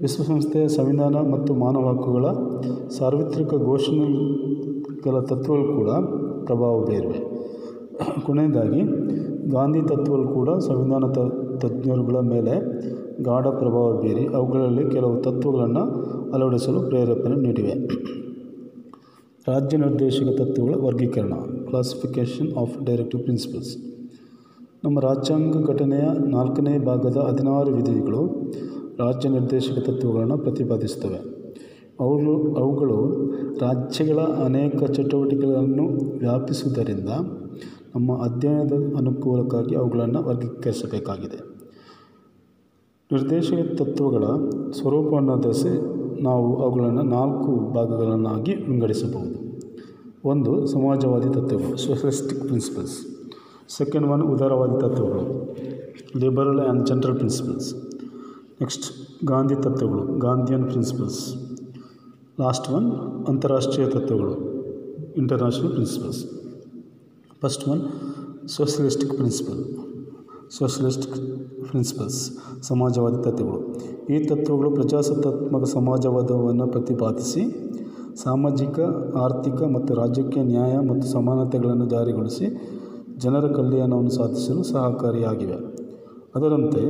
ವಿಶ್ವಸಂಸ್ಥೆಯ 0.00 0.68
ಸಂವಿಧಾನ 0.68 1.14
ಮತ್ತು 1.14 1.54
ಮಾನವ 1.54 1.88
ಹಕ್ಕುಗಳ 1.88 2.26
ಸಾರ್ವತ್ರಿಕ 2.98 3.54
ಘೋಷಣೆಗಳ 3.54 5.20
ತತ್ವಗಳು 5.20 5.76
ಕೂಡ 5.76 5.90
ಪ್ರಭಾವ 6.44 6.84
ಬೀರಿವೆ. 6.84 7.18
ಕೊನೆಯದಾಗಿ, 8.26 8.80
ಗಾಂಧಿ 9.50 9.80
ತತ್ವಗಳು 9.80 10.28
ಕೂಡ 10.28 10.50
ಸಂವಿಧಾನ 10.50 11.04
ತ, 11.06 11.18
ತಜ್ಞರುಗಳ 11.58 12.18
ಮೇಲೆ 12.18 12.54
ಗಾಢ 13.22 13.46
ಪ್ರಭಾವ 13.46 13.92
ಬೀರಿ 13.92 14.26
ಅವುಗಳಲ್ಲಿ 14.34 14.90
ಕೆಲವು 14.90 15.22
ತತ್ವಗಳನ್ನು 15.22 15.82
ಅಳವಡಿಸಲು 16.32 16.80
ಪ್ರೇರೇಪಣೆ 16.80 17.36
ನೀಡಿವೆ. 17.36 17.74
ರಾಜ್ಯ 19.48 19.76
ನಿರ್ದೇಶಕ 19.76 20.24
ತತ್ವಗಳ 20.38 20.74
ವರ್ಗೀಕರಣ 20.74 21.34
ಕ್ಲಾಸಿಫಿಕೇಷನ್ 21.66 22.52
ಆಫ್ 22.56 22.84
ಡೈರೆಕ್ಟಿವ್ 22.84 23.22
ಪ್ರಿನ್ಸಿಪಲ್ಸ್ 23.22 23.76
ನಮ್ಮ 24.84 25.00
ರಾಜ್ಯಾಂಗ 25.00 25.66
ಘಟನೆಯ 25.66 26.28
ನಾಲ್ಕನೇ 26.28 26.78
ಭಾಗದ 26.78 27.16
ಹದಿನಾರು 27.16 27.72
ವಿಧಿಗಳು 27.72 28.52
ರಾಜ್ಯ 28.98 29.28
ನಿರ್ದೇಶಕ 29.28 29.78
ತತ್ವಗಳನ್ನು 29.78 30.38
ಪ್ರತಿಪಾದಿಸುತ್ತವೆ. 30.38 31.16
ಅವುಗಳು 32.00 32.54
ಅವುಗಳು 32.54 33.26
ರಾಜ್ಯಗಳ 33.58 34.18
ಅನೇಕ 34.20 34.84
ಚಟುವಟಿಕೆಗಳನ್ನು 34.84 36.18
ವ್ಯಾಪಿಸುವುದರಿಂದ 36.18 37.08
ನಮ್ಮ 37.94 38.22
ಅಧ್ಯಯನದ 38.22 38.72
ಅನುಕೂಲಕ್ಕಾಗಿ 38.96 39.74
ಅವುಗಳನ್ನು 39.74 40.22
ವರ್ಗೀಕರಿಸಬೇಕಾಗಿದೆ. 40.22 41.52
ನಿರ್ದೇಶಕ 43.12 43.82
ತತ್ವಗಳ 43.82 44.24
ಸ್ವರೂಪವನ್ನು 44.70 45.42
ದಸೆ 45.42 45.91
ನಾವು 46.22 46.62
ಅವುಗಳನ್ನು 46.62 47.02
ನಾಲ್ಕು 47.02 47.72
ಭಾಗಗಳನ್ನಾಗಿ 47.72 48.54
ವಿಂಗಡಿಸಬಹುದು. 48.54 49.36
ಒಂದು, 50.24 50.66
ಸಮಾಜವಾದಿ 50.66 51.28
ತತ್ವಗಳು 51.28 51.76
ಸೋಷಲಿಸ್ಟಿಕ್ 51.76 52.40
ಪ್ರಿನ್ಸಿಪಲ್ಸ್ 52.40 52.96
ಸೆಕೆಂಡ್ 53.68 54.06
ಒನ್ 54.06 54.22
ಉದಾರವಾದಿ 54.22 54.80
ತತ್ವಗಳು 54.80 55.22
liberal 56.20 56.60
and 56.60 56.86
general 56.86 57.16
principles 57.16 57.68
next 58.60 58.86
Gandhi 59.26 59.54
ತತ್ವಗಳು 59.54 60.18
ಗಾಂಧಿಯನ್ 60.18 60.64
ಪ್ರಿನ್ಸಿಪಲ್ಸ್ 60.64 61.20
ಲಾಸ್ಟ್ 62.40 62.70
ಒನ್ 62.70 62.86
ಅಂತಾರಾಷ್ಟ್ರೀಯ 63.28 63.86
ತತ್ವಗಳು 63.86 64.34
international 65.16 65.72
principles 65.72 66.20
first 67.42 67.68
one 67.68 67.82
socialistic 68.48 69.14
principle 69.14 69.60
socialistic 70.58 71.16
principles 71.68 72.20
ಸಮಾಜವಾದಿ 72.68 73.22
ತತ್ವಗಳು. 73.22 73.60
ಈ 74.14 74.24
ತತ್ವಗಳು 74.24 74.70
ಪ್ರಜಾಸತ್ತಾತ್ಮಕ 74.70 75.64
ಸಮಾಜವಾದವನ್ನು 75.64 76.66
ಪ್ರತಿಪಾದಿಸಿ 76.66 77.42
ಸಾಮಾಜಿಕ, 78.16 78.80
ಆರ್ಥಿಕ 79.16 79.62
ಮತ್ತು 79.62 79.94
ರಾಜಕೀಯ 79.94 80.42
ನ್ಯಾಯ 80.42 80.74
ಮತ್ತು 80.78 81.06
ಸಮಾನತೆಗಳನ್ನು 81.08 81.86
ಜಾರಿಗೊಳಿಸಿ 81.86 82.46
ಜನರ 83.18 83.46
ಕಲ್ಯಾಣವನ್ನು 83.52 84.10
ಸಾಧಿಸಲು 84.10 84.62
ಸಹಕಾರಿಯಾಗಿವೆ. 84.62 85.58
ಅದರಂತೆ 86.34 86.82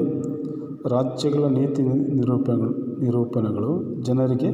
ರಾಜ್ಯಗಳ 0.90 1.44
ನೀತಿ 1.44 1.83
ನಿರೂಪಣೆಗಳು 2.18 2.72
ನಿರೂಪಣೆಗಳು 3.01 4.03
ಜನರಿಗೆ 4.03 4.51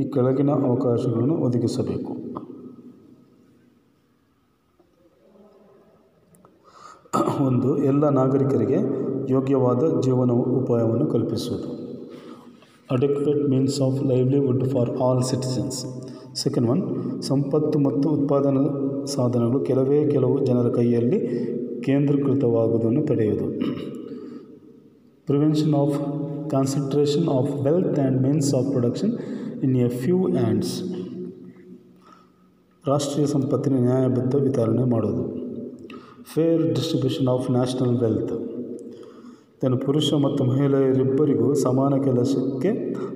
ಈ 0.00 0.04
ಕೆಳಗಿನ 0.08 0.50
ಅವಕಾಶಗಳನ್ನು 0.50 1.36
ಒದಗಿಸಬೇಕು. 1.36 2.19
ಒಂದು 7.46 7.84
ಎಲ್ಲ 7.84 8.08
ನಾಗರಿಕರಿಗೆ 8.08 8.76
ಯೋಗ್ಯವಾದ 9.32 10.00
ಜೀವನ 10.00 10.30
ಉಪಾಯವನ್ನು 10.30 11.06
ಕಲ್ಪಿಸುವುದು. 11.06 11.68
Adequate 12.90 13.48
means 13.48 13.80
of 13.80 14.06
livelihood 14.06 14.68
for 14.68 14.90
all 14.90 15.22
citizens 15.22 15.78
second 16.34 16.70
one 16.70 16.82
ಸಂಪತ್ತು 17.22 17.78
ಮತ್ತು 17.78 18.08
ಉತ್ಪಾದನಾ 18.08 18.62
ಸಾಧನಗಳು 19.06 19.60
ಕೆಲವೇ 19.60 20.08
ಕೆಲವು 20.10 20.44
ಜನರ 20.44 20.70
ಕೈಯಲ್ಲಿ 20.70 21.20
ಕೇಂದ್ರೀಕೃತವಾಗುವುದನ್ನು 21.80 23.02
ತಡೆಯುವುದು. 23.06 23.48
Prevention 25.28 25.74
of 25.74 25.98
concentration 26.50 27.28
of 27.28 27.50
wealth 27.64 27.98
and 27.98 28.22
means 28.22 28.54
of 28.54 28.70
production 28.70 29.12
in 29.62 29.76
a 29.76 29.88
few 29.88 30.28
hands 30.28 30.82
ರಾಷ್ಟ್ರೀಯ 32.88 33.26
ಸಂಪತ್ತಿನ 33.26 33.78
ನ್ಯಾಯಬದ್ಧ 33.78 34.34
ವಿತರಣೆ 34.36 34.84
ಮಾಡೋದು 34.84 35.39
fair 36.32 36.62
distribution 36.74 37.28
of 37.32 37.46
national 37.50 37.94
wealth 38.02 38.32
then 39.62 39.76
ಪುರುಷ 39.84 40.08
ಮತ್ತು 40.24 40.42
ಮಹಿಳೆಯರಿಬ್ಬರಿಗೂ 40.50 41.54
ಸಮಾನ 41.62 41.94
ಕೆಲಸಕ್ಕೆ 42.04 42.70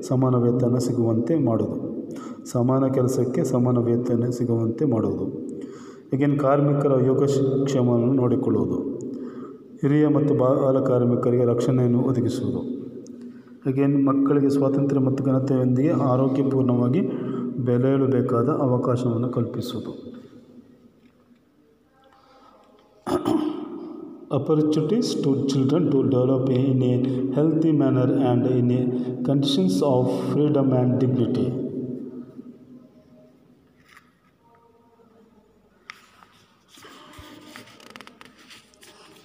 ಸಮಾನ 0.09 0.35
ವೇತನ 0.45 0.79
ಸಿಗುವಂತೆ 0.87 1.35
ಮಾಡೋದು. 1.49 1.77
ಸಮಾನ 2.53 2.85
ಕೆಲಸಕ್ಕೆ 2.97 3.45
ಸಮಾನ 3.45 3.79
ವೇತನ 3.79 4.29
ಸಿಗುವಂತೆ 4.39 4.85
ಮಾಡುವುದು 4.85 5.27
ಈಗಿನ 6.13 6.35
ಕಾರ್ಮಿಕರ 6.37 6.93
ಯೋಗಕ್ಷೇಮವನ್ನು 7.07 8.13
ನೋಡಿಕೊಳ್ಳುವುದು. 8.13 8.79
ಹಿರಿಯ 9.83 10.09
ಮತ್ತು 10.17 10.35
ಬಾಲ 10.35 10.77
ಕಾರ್ಮಿಕರಿಗೆ 10.91 11.45
ರಕ್ಷಣೆಯನ್ನು 11.45 12.01
ಒದಗಿಸುವುದು. 12.01 12.63
ಈಗಿನ 13.69 13.97
ಮಕ್ಕಳಿಗೆ 14.09 14.49
ಸ್ವಾತಂತ್ರ್ಯ 14.49 15.01
ಮತ್ತು 15.01 15.25
ಘನತೆಯೊಂದಿಗೆ 15.25 15.93
ಆರೋಗ್ಯಪೂರ್ಣವಾಗಿ 16.13 17.03
ಬೆಳೆಯಲು 17.69 18.07
ಬೇಕಾದ 18.07 18.49
ಅವಕಾಶವನ್ನು 18.67 19.29
ಕಲ್ಪಿಸುವುದು. 19.29 20.14
Opportunities 24.31 25.15
to 25.17 25.47
children 25.49 25.91
to 25.91 26.03
develop 26.05 26.49
in 26.51 26.83
a 26.83 26.95
healthy 27.35 27.73
manner 27.73 28.09
and 28.23 28.47
in 28.49 28.71
a 28.71 28.83
conditions 29.23 29.83
of 29.83 30.33
freedom 30.33 30.73
and 30.73 31.01
dignity 31.01 31.47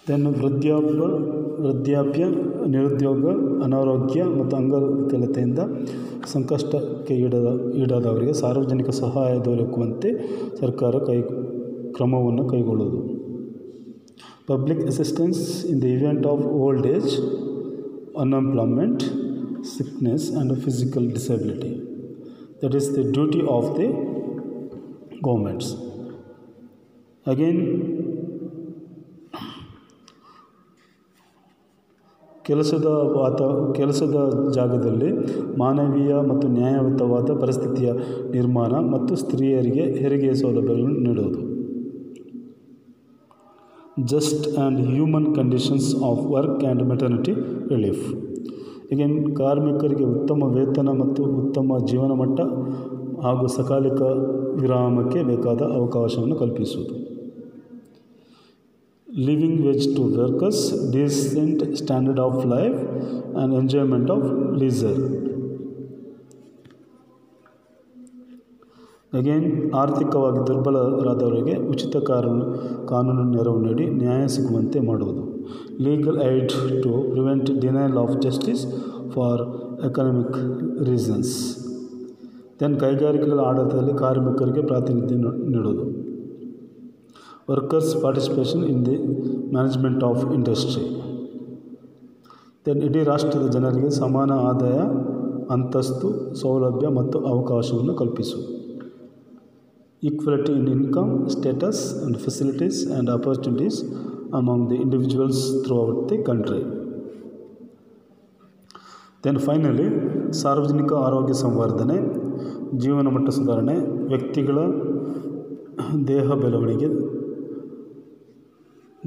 then 0.08 0.28
ವೃದ್ಧಾಪ್ಯ 0.36 1.08
ವೃದ್ಧಾಪ್ಯ 1.64 2.24
ನಿರುದ್ಯೋಗ 2.68 3.26
ಅನಾರೋಗ್ಯ 3.64 4.24
ಮತ್ತು 4.24 4.56
ಅಂಗವಿಕಲತೆಯಿಂದ 4.56 5.60
ಸಂಕಷ್ಟಕ್ಕೆ 6.26 7.16
ಈಡಾದ 7.16 7.50
ಈಡಾದವರಿಗೆ 7.76 8.34
ಸಾರ್ವಜನಿಕ 8.34 8.90
ಸಹಾಯ 9.02 9.34
ದೊರಕುವಂತೆ 9.46 10.12
ಸರ್ಕಾರ 10.60 10.96
ಕೈ 11.06 11.20
ಕ್ರಮವನ್ನು 11.92 12.48
ಕೈಗೊಳ್ಳುವುದು 12.48 13.19
public 14.50 14.80
assistance 14.80 15.64
in 15.64 15.80
the 15.80 15.90
event 15.94 16.26
of 16.26 16.46
old 16.46 16.86
age, 16.86 17.12
unemployment, 18.18 19.04
sickness, 19.64 20.30
and 20.30 20.52
a 20.52 20.56
physical 20.56 21.04
disability. 21.08 21.74
That 22.62 22.74
is 22.74 22.94
the 22.94 23.04
duty 23.12 23.42
of 23.48 23.78
the 23.78 23.88
governments. 25.24 25.70
Again, 27.26 27.60
ಕೆಲಸದ 32.44 32.86
ವಾತ 32.86 33.42
ಕೆಲಸದ 33.76 34.18
ಜಾಗದಲ್ಲಿ 34.54 35.10
ಮಾನವೀಯ 35.58 36.16
ಮತ್ತು 36.16 36.48
ನ್ಯಾಯಯುತವಾದ 36.48 37.32
ಪರಿಸ್ಥಿತಿಯ 37.40 37.92
ನಿರ್ಮಾಣ 38.32 38.74
ಮತ್ತು 38.90 39.16
ಸ್ತ್ರೀಯರಿಗೆ 39.16 39.82
ಹೆರಿಗೆ 39.82 40.34
ಸೌಲಭ್ಯಗಳನ್ನು 40.34 41.00
ನೀಡೋದು 41.00 41.49
just 44.06 44.58
and 44.58 44.80
human 44.80 45.36
conditions 45.36 45.96
of 45.96 46.26
work 46.26 46.64
and 46.64 46.84
maternity 46.84 47.34
relief. 47.70 48.16
ಈಗೇನು 48.92 49.36
ಕಾರ್ಮಿಕರಿಗೆ 49.36 50.04
ಉತ್ತಮ 50.04 50.44
ವೇತನ 50.44 50.90
ಮತ್ತು 50.90 51.24
ಉತ್ತಮ 51.24 51.78
ಜೀವನ 51.86 52.12
ಮಟ್ಟ 52.12 52.42
ಹಾಗೂ 53.22 53.48
ಸಕಾಲಿಕ 53.48 54.02
ವಿರಾಮಕ್ಕೆ 54.62 55.24
ಬೇಕಾದ 55.24 55.62
ಅವಕಾಶವನ್ನು 55.62 56.36
ಕಲ್ಪಿಸುವುದು. 56.36 56.96
Living 59.16 59.66
wage 59.66 59.96
to 59.96 60.22
workers 60.22 60.92
decent 60.92 61.76
standard 61.76 62.20
of 62.20 62.48
life 62.48 62.80
and 63.38 63.56
enjoyment 63.56 64.12
of 64.12 64.60
leisure 64.60 65.29
again 69.18 69.46
ಆರ್ಥಿಕವಾಗಿ 69.74 70.40
ದುರ್ಬಲರಾದವರಿಗೆ 70.48 71.54
ಉಚಿತ 71.72 71.98
ಕಾರಣ 72.10 72.42
ಕಾನೂನು 72.86 73.24
ನೆರವು 73.32 73.60
ನೀಡಿ 73.60 73.86
ನ್ಯಾಯ 74.02 74.28
ಸಿಗುವಂತೆ 74.28 74.80
ಮಾಡುವುದು. 74.80 75.24
Legal 75.86 76.20
aid 76.32 76.54
to 76.84 76.92
prevent 77.14 77.50
denial 77.62 77.98
of 77.98 78.14
justice 78.26 78.64
for 79.14 79.42
economic 79.88 80.38
reasons 80.90 81.34
then 82.60 82.76
ಕೈಗಾರಿಕೆಗಳ 82.80 83.40
ಆಡಳಿತದಲ್ಲಿ 83.40 83.94
ಕಾರ್ಮಿಕರಿಗೆ 83.94 84.62
ಪ್ರಾತಿನಿಧ್ಯ 84.62 85.16
ನೀಡುವುದು. 85.54 85.86
Workers 87.50 88.02
participation 88.02 88.64
in 88.64 88.86
the 88.86 88.98
management 89.56 90.04
of 90.04 90.24
industry 90.34 90.86
then 92.66 92.82
ಇಡೀ 92.90 93.04
ರಾಷ್ಟ್ರದ 93.04 93.48
ಜನರಿಗೆ 93.48 93.90
ಸಮಾನ 93.90 94.32
ಆದಾಯ, 94.52 94.80
ಅಂತಸ್ತು, 95.56 96.36
ಸೌಲಭ್ಯ 96.42 96.88
ಮತ್ತು 96.88 97.20
ಅವಕಾಶವನ್ನು 97.34 97.94
ಕಲ್ಪಿಸುವುದು 97.94 98.59
equality 100.04 100.54
in 100.54 100.68
income, 100.68 101.30
status, 101.30 101.78
and 101.94 102.20
facilities 102.20 102.84
and 102.88 103.10
opportunities 103.10 103.82
among 104.32 104.70
the 104.70 104.76
individuals 104.76 105.40
throughout 105.64 106.00
the 106.08 106.20
country. 106.24 106.62
Then 109.24 109.38
finally 109.38 109.86
ಸಾರ್ವಜನಿಕ 110.32 110.92
ಆರೋಗ್ಯ 111.08 111.34
ಸಂವರ್ಧನೆ 111.34 111.96
ಜೀವನ 112.76 113.08
ಮಟ್ಟ 113.08 113.30
ಸುಧಾರಣೆ 113.30 113.76
ವ್ಯಕ್ತಿಗಳ 114.08 114.58
ದೇಹ 116.08 116.28
ಬೆಳವಣಿಗೆ 116.34 116.90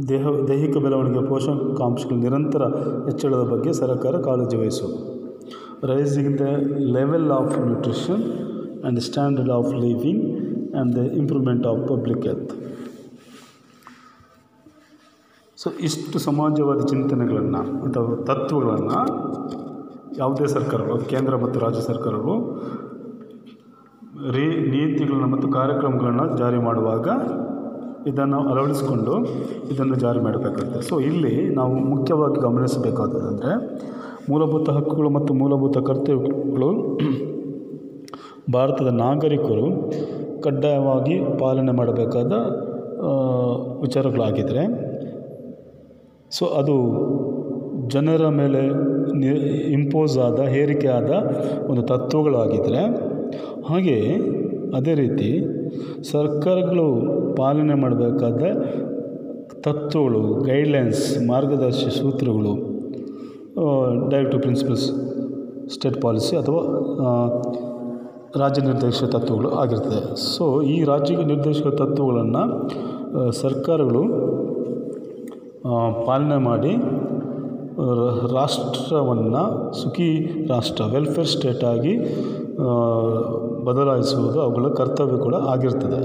ದೇಹ 0.09 0.33
ದೈಹಿಕ 0.49 0.77
ಬೆಳವಣಿಗೆ 0.79 1.23
ಪೋಷಕಾಂಶಗಳ 1.29 2.17
ನಿರಂತರ 2.17 2.67
ಹೆಚ್ಚಳದ 3.09 3.43
ಬಗ್ಗೆ 3.53 3.73
ಸರ್ಕಾರ 3.73 4.21
ಕಾಳಜಿ 4.21 4.57
ವಹಿಸು 4.57 4.89
raising 5.93 6.33
the 6.41 6.49
level 6.97 7.29
of 7.41 7.55
nutrition 7.67 8.23
and 8.83 9.01
standard 9.09 9.53
of 9.59 9.71
living 9.87 10.25
and 10.75 10.93
the 10.99 11.05
improvement 11.21 11.65
of 11.71 11.79
public 11.93 12.23
health. 12.29 12.53
So 15.63 15.71
ಇಷ್ಟು 15.87 16.19
ಸಮಾಜವಾದಿ 16.29 16.85
ಚಿಂತನೆಗಳನ್ನು 16.93 17.61
ಅಥವಾ 17.87 18.15
ತತ್ವಗಳನ್ನು 18.29 19.01
ಯಾವುದೇ 20.21 20.47
ಸರ್ಕಾರಗಳು, 20.55 20.97
ಕೇಂದ್ರ 21.13 21.37
ಮತ್ತು 21.43 21.59
ರಾಜ್ಯ 21.65 21.83
ಸರ್ಕಾರಗಳು 21.91 22.35
ರೀ, 24.35 24.47
ನೀತಿಗಳನ್ನು 24.73 25.29
ಮತ್ತು 25.35 25.49
ಕಾರ್ಯಕ್ರಮಗಳನ್ನು 25.59 26.25
ಜಾರಿ 26.41 26.59
ಮಾಡುವಾಗ 26.69 27.07
ಇದನ್ನು 28.11 28.39
ಅಳವಡಿಸಿಕೊಂಡು 28.53 29.15
ಇದನ್ನು 29.73 29.97
ಜಾರಿ 30.05 30.21
ಮಾಡಬೇಕಾಗುತ್ತೆ. 30.27 30.81
ಸೊ 30.89 30.95
ಇಲ್ಲಿ 31.11 31.35
ನಾವು 31.59 31.75
ಮುಖ್ಯವಾಗಿ 31.93 32.39
ಗಮನಿಸಬೇಕಾದದಂದರೆ 32.47 33.53
ಮೂಲಭೂತ 34.31 34.71
ಹಕ್ಕುಗಳು 34.79 35.11
ಮತ್ತು 35.19 35.35
ಮೂಲಭೂತ 35.43 35.79
ಕರ್ತವ್ಯಗಳು, 35.91 36.71
ಭಾರತದ 38.57 38.91
ನಾಗರಿಕರು 39.05 39.69
ಕಡ್ಡಾಯವಾಗಿ 40.43 41.39
ಪಾಲನೆ 41.39 41.73
ಮಾಡಬೇಕಾದ 41.73 42.33
ವಿಚಾರಗಳಾಗಿದ್ದರೆ 43.81 44.65
ಸೊ 46.31 46.47
ಅದು 46.59 46.75
ಜನರ 47.87 48.29
ಮೇಲೆ 48.33 48.61
ಇಂಪೋಸ್ 49.73 50.19
ಆದ, 50.19 50.41
ಹೇರಿಕೆ 50.49 50.89
ಆದ 50.89 51.13
ಒಂದು 51.69 51.83
ತತ್ವಗಳಾಗಿದ್ದರೆ 51.83 52.83
ಹಾಗೆ 53.65 53.97
ಅದೇ 54.75 54.95
ರೀತಿ 54.95 55.31
ಸರ್ಕಾರಗಳು 56.13 56.87
ಪಾಲನೆ 57.37 57.75
ಮಾಡಬೇಕಾದ 57.75 58.43
ತತ್ವಗಳು 59.61 60.23
ಗೈಡ್ಲೈನ್ಸ್ 60.45 61.03
ಮಾರ್ಗದರ್ಶಿ 61.27 61.91
ಸೂತ್ರಗಳು 61.99 62.53
ಡೈರೆಕ್ಟಿವ್ 64.11 64.43
ಪ್ರಿನ್ಸಿಪಲ್ಸ್ 64.43 64.87
ಸ್ಟೇಟ್ 65.75 66.03
ಪಾಲಿಸಿ 66.03 66.35
ಅಥವಾ 66.37 66.63
ರಾಜ್ಯ 68.41 68.63
ನಿರ್ದೇಶಕ 68.63 69.05
ತತ್ವಗಳು 69.15 69.49
ಆಗಿರ್ತದೆ. 69.63 70.01
ಸೊ 70.17 70.45
ಈ 70.63 70.77
ರಾಜ್ಯ 70.85 71.17
ನಿರ್ದೇಶಕ 71.31 71.69
ತತ್ವಗಳನ್ನು 71.81 72.43
ಸರ್ಕಾರಗಳು 73.41 74.03
ಪಾಲನೆ 76.07 76.39
ಮಾಡಿ 76.49 76.73
ರಾಷ್ಟ್ರವನ್ನು 78.37 79.45
ಸುಖಿ 79.81 80.09
ರಾಷ್ಟ್ರ 80.49 80.85
ವೆಲ್ಫೇರ್ 80.95 81.31
ಸ್ಟೇಟಾಗಿ 81.35 81.95
ಬದಲಾಯಿಸುವುದು 83.69 84.41
ಅವುಗಳ 84.41 84.69
ಕರ್ತವ್ಯ 84.81 85.19
ಕೂಡ 85.23 85.35
ಆಗಿರ್ತದೆ. 85.55 86.01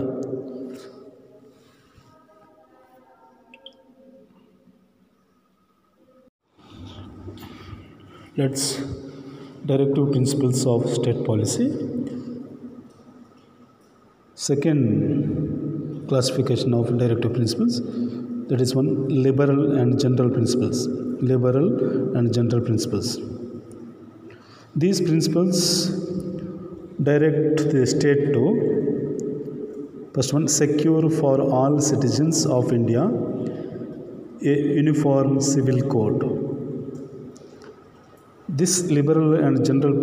Let's 8.40 8.70
directive 9.68 10.08
principles 10.12 10.68
of 10.74 10.88
state 10.96 11.22
policy. 11.30 11.68
Second 14.45 16.08
classification 16.08 16.71
of 16.80 16.95
directive 17.00 17.34
principles 17.34 17.82
that 18.50 18.62
is 18.62 18.76
one 18.76 18.89
liberal 19.10 19.78
and 19.80 20.00
general 20.00 20.30
principles 20.30 20.86
liberal 21.21 22.15
and 22.15 22.32
general 22.32 22.62
principles. 22.62 23.19
These 24.76 25.02
principles 25.02 25.88
direct 27.02 27.69
the 27.71 27.88
state 27.88 28.32
to 28.34 28.43
first 30.13 30.34
one 30.34 30.47
secure 30.47 31.10
for 31.10 31.41
all 31.41 31.80
citizens 31.80 32.45
of 32.45 32.71
india 32.71 33.06
a 34.41 34.54
uniform 34.82 35.41
civil 35.41 35.82
code. 35.93 36.21
This 38.47 38.91
liberal 38.91 39.34
and 39.45 39.65
general 39.65 39.95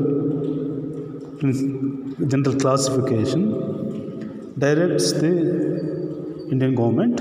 general 2.32 2.56
classification 2.56 3.63
directs 4.58 5.12
the 5.12 5.32
Indian 6.52 6.74
government 6.74 7.18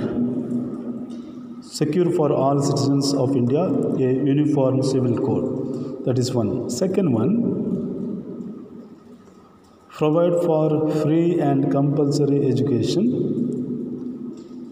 secure 1.64 2.12
for 2.12 2.32
all 2.32 2.62
citizens 2.62 3.14
of 3.14 3.36
India 3.36 3.64
a 3.64 4.10
uniform 4.32 4.84
civil 4.84 5.18
code. 5.18 6.06
That 6.06 6.20
is 6.20 6.34
one. 6.34 6.70
Second 6.70 7.12
one, 7.12 7.34
provide 9.90 10.44
for 10.46 10.92
free 11.02 11.40
and 11.40 11.72
compulsory 11.72 12.48
education. 12.48 13.06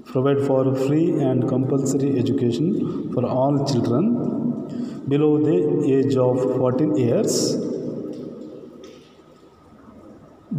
Provide 0.06 0.45
for 0.45 0.76
free 0.76 1.19
and 1.19 1.47
compulsory 1.47 2.19
education 2.19 3.12
for 3.13 3.26
all 3.26 3.65
children 3.65 5.08
below 5.08 5.39
the 5.39 5.58
age 5.95 6.15
of 6.15 6.39
14 6.58 6.95
years. 6.97 7.56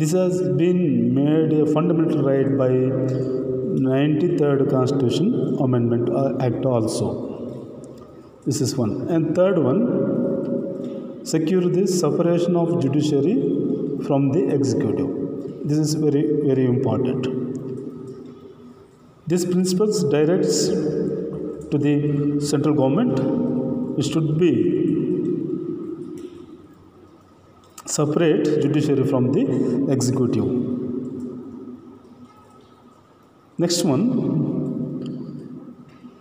This 0.02 0.12
has 0.20 0.36
been 0.60 0.80
made 1.16 1.52
a 1.62 1.64
fundamental 1.74 2.22
right 2.28 2.48
by 2.60 2.70
93rd 3.88 4.68
Constitution 4.68 5.26
Amendment 5.66 6.08
uh, 6.10 6.44
Act 6.46 6.64
also. 6.66 7.08
This 8.44 8.60
is 8.60 8.76
one. 8.76 8.94
And 9.08 9.36
third 9.36 9.58
one, 9.58 11.24
secure 11.24 11.68
the 11.76 11.86
separation 11.86 12.56
of 12.56 12.80
judiciary 12.82 13.36
from 14.06 14.32
the 14.32 14.42
executive. 14.56 15.10
This 15.68 15.78
is 15.78 15.94
very, 15.94 16.24
very 16.48 16.64
important. 16.64 17.28
These 19.28 19.44
principles 19.44 20.02
directs 20.16 20.66
to 21.70 21.78
the 21.86 22.40
central 22.40 22.74
government 22.74 23.20
it 23.98 24.06
should 24.12 24.38
be 24.38 24.52
separate 27.84 28.44
judiciary 28.62 29.04
from 29.06 29.32
the 29.32 29.90
executive. 29.90 30.48
Next 33.58 33.84
one, 33.84 34.04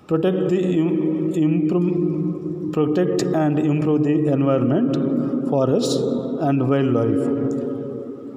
protect 0.08 0.50
the 0.50 0.62
improve, 1.46 2.74
protect 2.74 3.24
and 3.24 3.58
improve 3.60 4.04
the 4.04 4.28
environment, 4.28 5.50
forest 5.50 6.00
and 6.42 6.68
wildlife. 6.70 7.24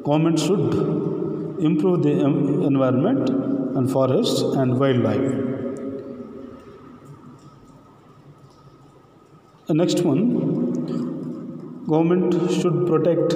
Government 0.04 0.38
should 0.38 0.74
improve 1.60 2.02
the 2.02 2.12
environment 2.12 3.28
and 3.76 3.90
forest 3.90 4.42
and 4.56 4.78
wildlife. 4.78 5.54
The 9.66 9.74
next 9.74 10.02
one, 10.02 10.53
government 11.92 12.32
should 12.58 12.86
protect, 12.86 13.30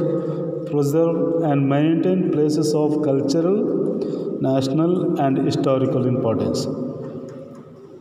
preserve 0.71 1.43
and 1.43 1.69
maintain 1.69 2.31
places 2.33 2.75
of 2.75 3.03
cultural, 3.03 3.59
national 4.41 5.21
and 5.21 5.39
historical 5.49 6.07
importance. 6.07 6.67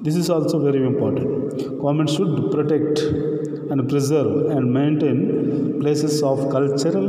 This 0.01 0.15
is 0.15 0.29
also 0.29 0.59
very 0.59 0.85
important. 0.85 1.79
Government 1.81 2.09
should 2.09 2.51
protect 2.51 2.99
and 3.71 3.89
preserve 3.89 4.51
and 4.51 4.71
maintain 4.71 5.79
places 5.81 6.23
of 6.23 6.49
cultural, 6.49 7.07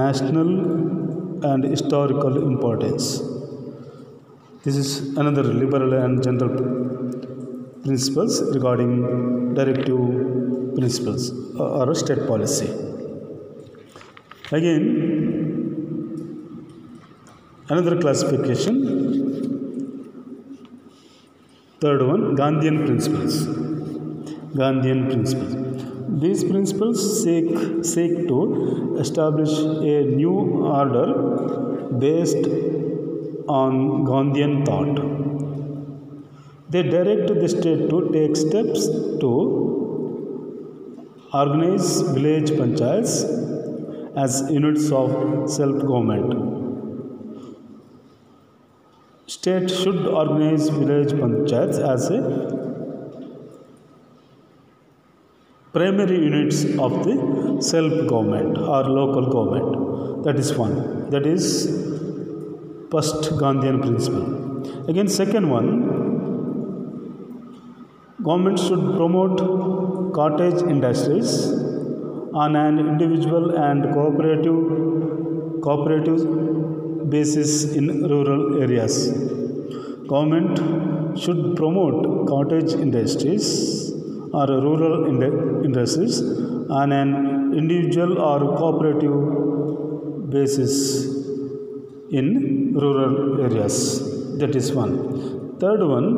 national 0.00 0.50
and 1.50 1.64
historical 1.64 2.36
importance. 2.50 3.22
This 4.64 4.76
is 4.76 5.16
another 5.16 5.42
liberal 5.42 5.94
and 5.94 6.22
general 6.22 6.54
principles 7.84 8.42
regarding 8.54 9.54
directive 9.54 10.39
principles 10.76 11.30
or 11.58 11.94
state 11.94 12.26
policy. 12.26 12.70
Again, 14.52 14.84
another 17.68 18.00
classification. 18.00 18.76
Third 21.80 22.02
one, 22.06 22.36
Gandhian 22.36 22.84
principles. 22.86 23.46
Gandhian 24.60 25.10
principles. 25.10 25.54
These 26.20 26.42
principles 26.44 27.22
seek, 27.22 27.48
seek 27.84 28.26
to 28.28 28.96
establish 28.98 29.52
a 29.58 30.04
new 30.20 30.36
order 30.80 31.06
based 31.98 32.44
on 33.48 34.04
Gandhian 34.04 34.66
thought. 34.66 34.98
They 36.68 36.82
direct 36.82 37.28
the 37.28 37.48
state 37.48 37.88
to 37.88 38.10
take 38.12 38.36
steps 38.36 38.88
to 39.22 39.69
organize 41.32 42.02
village 42.14 42.50
panchayats 42.58 43.12
as 44.16 44.50
units 44.50 44.90
of 44.90 45.10
self 45.48 45.76
government. 45.90 46.32
State 49.26 49.70
should 49.70 50.00
organize 50.06 50.68
village 50.70 51.12
panchayats 51.20 51.78
as 51.92 52.10
a 52.10 52.20
primary 55.72 56.18
units 56.24 56.64
of 56.86 57.04
the 57.04 57.14
self 57.62 57.94
government 58.08 58.58
or 58.58 58.82
local 58.98 59.30
government. 59.36 60.24
That 60.24 60.36
is 60.36 60.52
one. 60.54 61.08
That 61.10 61.26
is 61.26 61.44
first 62.90 63.30
Gandhian 63.42 63.80
principle. 63.80 64.88
Again, 64.90 65.06
second 65.06 65.48
one, 65.48 65.68
government 68.20 68.58
should 68.58 68.82
promote 68.96 69.38
cottage 70.18 70.60
industries 70.74 71.30
on 72.42 72.56
an 72.56 72.78
individual 72.78 73.56
and 73.66 73.82
cooperative 73.94 74.60
cooperative 75.66 76.20
basis 77.14 77.52
in 77.78 77.86
rural 78.12 78.62
areas. 78.64 78.94
Government 80.12 81.18
should 81.22 81.56
promote 81.56 82.26
cottage 82.28 82.72
industries 82.86 83.46
or 84.32 84.46
rural 84.66 84.94
ind- 85.10 85.64
industries 85.68 86.16
on 86.80 86.92
an 87.00 87.10
individual 87.60 88.12
or 88.30 88.38
cooperative 88.60 89.18
basis 90.34 90.74
in 92.18 92.26
rural 92.84 93.40
areas. 93.46 93.76
That 94.40 94.54
is 94.60 94.72
one. 94.72 94.94
Third 95.62 95.82
one, 95.96 96.08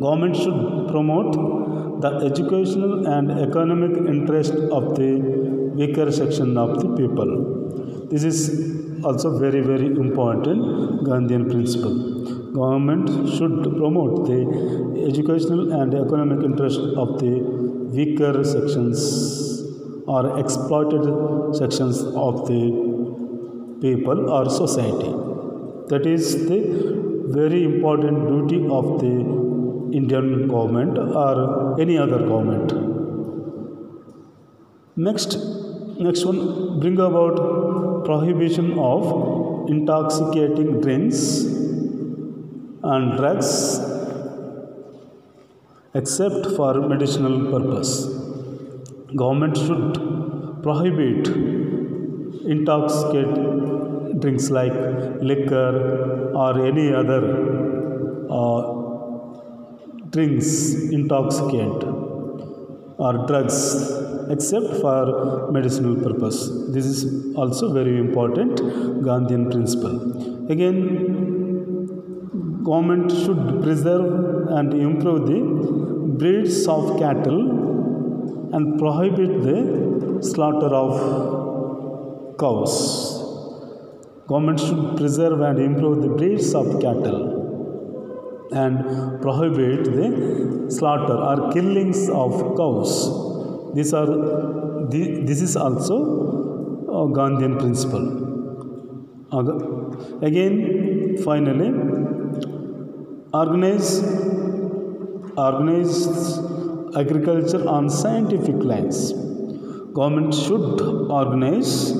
government 0.00 0.36
should 0.42 0.88
promote 0.92 1.34
the 2.04 2.10
educational 2.28 3.06
and 3.06 3.30
economic 3.46 3.96
interest 4.14 4.54
of 4.78 4.94
the 4.96 5.10
weaker 5.80 6.10
section 6.10 6.56
of 6.56 6.70
the 6.80 6.88
people. 7.00 7.30
This 8.10 8.24
is 8.24 8.40
also 9.04 9.38
very 9.38 9.60
very 9.60 9.86
important 9.86 10.60
Gandhian 11.08 11.50
principle. 11.50 11.96
Government 12.52 13.08
should 13.36 13.56
promote 13.80 14.26
the 14.30 14.40
educational 15.08 15.72
and 15.80 15.94
economic 15.94 16.44
interest 16.44 16.80
of 17.04 17.18
the 17.22 17.32
weaker 17.96 18.44
sections 18.44 19.00
or 20.06 20.38
exploited 20.38 21.04
sections 21.56 22.02
of 22.26 22.46
the 22.50 22.62
people 23.80 24.30
or 24.30 24.48
society. 24.48 25.12
That 25.90 26.04
is 26.06 26.48
the 26.48 26.60
very 27.38 27.64
important 27.64 28.28
duty 28.28 28.60
of 28.78 29.00
the 29.00 29.35
Indian 29.92 30.48
government 30.48 30.98
or 30.98 31.80
any 31.80 31.98
other 31.98 32.18
government. 32.18 32.72
Next, 34.96 35.36
next 35.98 36.24
one 36.24 36.80
bring 36.80 36.98
about 36.98 38.04
prohibition 38.04 38.78
of 38.78 39.68
intoxicating 39.68 40.80
drinks 40.80 41.42
and 42.82 43.16
drugs 43.16 43.80
except 45.94 46.46
for 46.56 46.74
medicinal 46.92 47.36
purpose. 47.50 47.92
Government 49.14 49.56
should 49.56 49.94
prohibit 50.62 51.28
intoxicate 52.54 54.20
drinks 54.20 54.50
like 54.50 54.76
liquor 55.20 56.32
or 56.34 56.66
any 56.66 56.92
other 56.92 57.22
uh, 58.30 58.85
drinks 60.16 60.50
intoxicant 60.96 61.80
or 63.04 63.12
drugs 63.28 63.58
except 64.34 64.70
for 64.82 65.50
medicinal 65.56 65.96
purpose. 66.06 66.38
This 66.74 66.86
is 66.92 67.00
also 67.40 67.72
very 67.78 67.98
important 67.98 68.54
gandhian 69.08 69.44
principle. 69.52 69.96
Again 70.54 70.78
government 72.68 73.10
should 73.22 73.42
preserve 73.64 74.08
and 74.58 74.72
improve 74.86 75.20
the 75.32 75.40
breeds 76.20 76.58
of 76.76 76.82
cattle 77.02 77.42
and 78.56 78.78
prohibit 78.80 79.32
the 79.48 79.60
slaughter 80.30 80.72
of 80.82 80.92
cows. 82.42 82.74
Government 84.26 84.60
should 84.66 84.84
preserve 85.00 85.40
and 85.48 85.58
improve 85.68 85.96
the 86.04 86.12
breeds 86.18 86.54
of 86.60 86.66
cattle 86.84 87.35
and 88.52 89.20
prohibit 89.20 89.84
the 89.84 90.70
slaughter 90.70 91.14
or 91.14 91.52
killings 91.52 92.08
of 92.08 92.56
cows. 92.56 92.92
These 93.74 93.92
are 93.92 94.06
this 94.90 95.40
is 95.42 95.56
also 95.56 95.96
a 96.88 97.08
Gandhian 97.18 97.58
principle. 97.58 98.06
Again, 100.22 101.16
finally, 101.24 101.70
organize 103.32 104.02
organize 105.36 106.38
agriculture 106.96 107.68
on 107.68 107.90
scientific 107.90 108.54
lines. 108.54 109.12
Government 109.92 110.34
should 110.34 110.80
organize 111.10 111.92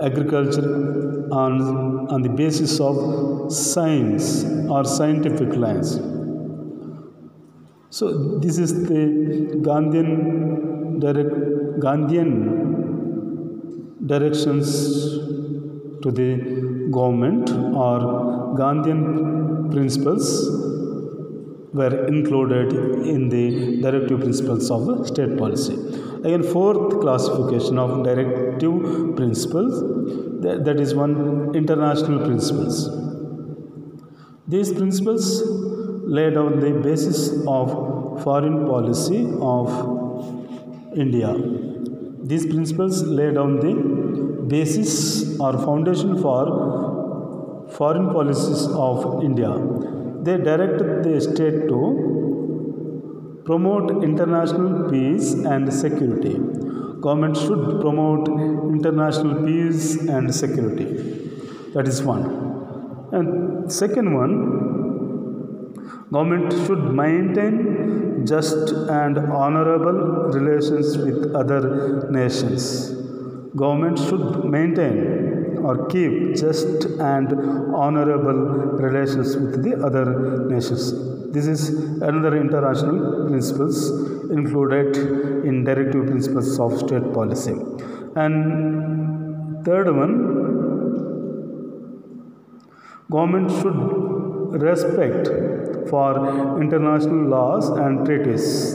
agriculture 0.00 1.28
on, 1.32 2.08
on 2.08 2.22
the 2.22 2.28
basis 2.28 2.80
of 2.80 3.52
science 3.52 4.44
or 4.68 4.84
scientific 4.84 5.54
lines. 5.56 5.98
So 7.90 8.38
this 8.38 8.58
is 8.58 8.86
the 8.88 9.04
Gandhian 9.68 11.00
direct 11.00 11.34
Gandhian 11.84 12.32
directions 14.06 14.68
to 16.02 16.10
the 16.10 16.88
government 16.90 17.50
or 17.50 17.98
Gandhian 18.60 19.70
principles 19.72 20.26
were 21.72 22.06
included 22.06 22.72
in 23.14 23.28
the 23.28 23.80
directive 23.82 24.20
principles 24.20 24.70
of 24.70 25.06
state 25.06 25.36
policy. 25.36 25.76
Again, 26.24 26.42
fourth 26.42 27.00
classification 27.00 27.78
of 27.78 28.02
directive 28.02 29.16
principles 29.16 29.80
that, 30.42 30.64
that 30.64 30.80
is 30.80 30.94
one 30.94 31.54
international 31.54 32.26
principles. 32.26 32.90
These 34.48 34.72
principles 34.72 35.42
lay 36.16 36.30
down 36.30 36.58
the 36.60 36.70
basis 36.88 37.44
of 37.46 38.22
foreign 38.24 38.66
policy 38.66 39.30
of 39.40 39.68
India. 40.96 41.34
These 42.22 42.46
principles 42.46 43.02
lay 43.02 43.32
down 43.32 43.60
the 43.60 43.74
basis 44.48 45.38
or 45.38 45.52
foundation 45.52 46.20
for 46.20 47.68
foreign 47.76 48.10
policies 48.10 48.66
of 48.68 49.22
India. 49.22 49.52
They 50.22 50.38
direct 50.38 50.78
the 51.04 51.20
state 51.20 51.68
to 51.68 52.17
promote 53.48 54.04
international 54.08 54.90
peace 54.90 55.28
and 55.52 55.72
security. 55.82 56.34
Government 57.06 57.36
should 57.44 57.64
promote 57.84 58.24
international 58.76 59.34
peace 59.46 59.84
and 60.16 60.34
security. 60.42 60.88
That 61.74 61.88
is 61.92 62.02
one. 62.02 62.24
And 63.12 63.72
second 63.80 64.08
one, 64.22 64.34
government 66.12 66.52
should 66.64 66.84
maintain 67.02 68.26
just 68.32 68.72
and 69.02 69.18
honorable 69.42 70.00
relations 70.38 70.98
with 70.98 71.34
other 71.34 71.62
nations. 72.10 72.90
Government 73.62 73.98
should 74.06 74.44
maintain 74.56 74.98
or 75.68 75.86
keep 75.86 76.34
just 76.44 76.84
and 77.12 77.32
honorable 77.84 78.40
relations 78.86 79.36
with 79.36 79.62
the 79.62 79.74
other 79.88 80.06
nations. 80.54 81.17
This 81.30 81.46
is 81.46 81.68
another 82.00 82.36
international 82.36 83.28
principles 83.28 83.90
included 84.30 84.96
in 85.48 85.62
directive 85.62 86.06
principles 86.06 86.58
of 86.58 86.78
state 86.78 87.12
policy. 87.12 87.54
And 88.16 89.64
third 89.64 89.94
one, 89.94 90.14
government 93.10 93.50
should 93.50 93.78
respect 94.62 95.28
for 95.90 96.60
international 96.62 97.28
laws 97.28 97.68
and 97.68 98.06
treaties. 98.06 98.74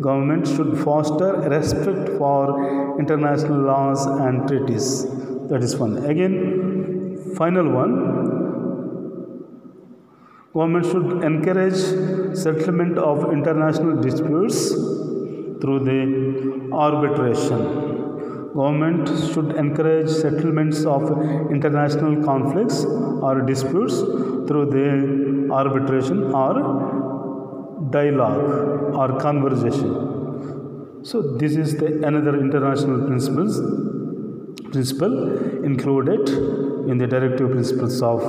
Government 0.00 0.48
should 0.48 0.76
foster 0.78 1.32
respect 1.48 2.08
for 2.18 2.98
international 2.98 3.60
laws 3.60 4.04
and 4.06 4.48
treaties. 4.48 5.06
That 5.48 5.62
is 5.62 5.76
one. 5.76 6.04
Again, 6.06 7.34
final 7.36 7.70
one. 7.70 7.94
Government 10.56 10.86
should 10.86 11.24
encourage 11.24 11.80
settlement 12.42 12.96
of 12.96 13.32
international 13.32 14.00
disputes 14.00 14.58
through 15.60 15.80
the 15.88 16.00
arbitration. 16.72 17.58
Government 18.54 19.08
should 19.32 19.56
encourage 19.56 20.08
settlements 20.08 20.84
of 20.84 21.02
international 21.50 22.22
conflicts 22.22 22.84
or 22.84 23.40
disputes 23.40 23.98
through 24.46 24.66
the 24.76 25.52
arbitration 25.52 26.22
or 26.32 26.52
dialogue 27.90 28.94
or 28.94 29.18
conversation. 29.18 29.90
So 31.02 31.20
this 31.42 31.56
is 31.56 31.76
the 31.78 32.06
another 32.06 32.38
international 32.40 33.08
principles 33.08 33.58
principle 34.74 35.16
included 35.70 36.28
in 36.90 36.98
the 36.98 37.06
directive 37.06 37.50
principles 37.56 38.02
of 38.02 38.20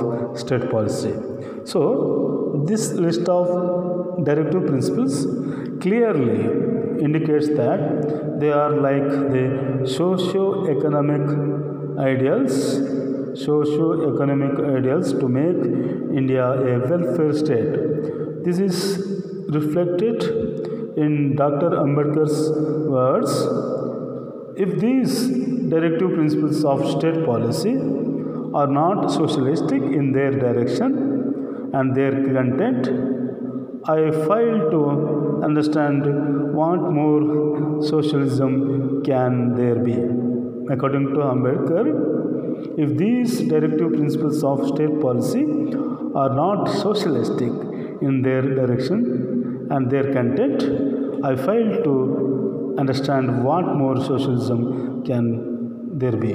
state 0.42 0.70
policy. 0.70 1.14
So 1.64 2.64
this 2.68 2.92
list 2.92 3.28
of 3.28 4.24
directive 4.24 4.66
principles 4.66 5.14
clearly 5.80 6.38
indicates 7.06 7.48
that 7.62 8.38
they 8.40 8.52
are 8.52 8.70
like 8.88 9.08
the 9.36 9.46
socio-economic 9.96 11.26
ideals 12.10 12.54
socio-economic 13.44 14.54
ideals 14.76 15.12
to 15.12 15.28
make 15.28 15.58
India 16.20 16.44
a 16.44 16.78
welfare 16.90 17.32
state. 17.32 17.74
This 18.44 18.58
is 18.58 18.76
reflected 19.58 20.22
in 20.96 21.36
Dr. 21.36 21.70
Ambedkar's 21.82 22.38
words. 22.94 23.32
If 24.56 24.80
these 24.80 25.45
directive 25.68 26.14
principles 26.14 26.64
of 26.64 26.78
state 26.90 27.24
policy 27.24 27.76
are 28.54 28.66
not 28.66 29.10
socialistic 29.10 29.82
in 29.82 30.12
their 30.12 30.30
direction 30.30 31.70
and 31.72 31.94
their 31.94 32.12
content, 32.36 32.88
I 33.88 34.10
fail 34.10 34.70
to 34.74 35.42
understand 35.44 36.04
what 36.54 36.80
more 36.98 37.82
socialism 37.82 39.02
can 39.04 39.54
there 39.54 39.76
be. 39.76 39.98
According 40.74 41.08
to 41.14 41.20
Ambedkar, 41.32 41.84
if 42.78 42.96
these 42.96 43.40
directive 43.42 43.92
principles 43.92 44.42
of 44.42 44.66
state 44.68 45.00
policy 45.00 45.44
are 46.14 46.32
not 46.42 46.64
socialistic 46.68 47.52
in 48.00 48.22
their 48.22 48.42
direction 48.42 49.68
and 49.70 49.90
their 49.90 50.12
content, 50.12 50.62
I 51.24 51.36
fail 51.36 51.82
to 51.84 52.74
understand 52.78 53.44
what 53.44 53.74
more 53.74 53.96
socialism 53.96 55.04
can 55.04 55.55
there 56.00 56.16
be. 56.22 56.32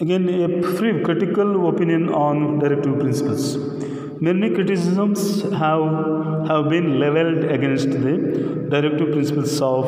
Again, 0.00 0.28
a 0.28 0.62
free 0.76 1.02
critical 1.02 1.68
opinion 1.68 2.08
on 2.08 2.58
directive 2.58 2.98
principles. 2.98 3.56
Many 4.20 4.50
criticisms 4.54 5.42
have, 5.42 6.46
have 6.48 6.68
been 6.68 6.98
leveled 6.98 7.44
against 7.44 7.90
the 7.90 8.66
directive 8.70 9.12
principles 9.12 9.60
of, 9.62 9.86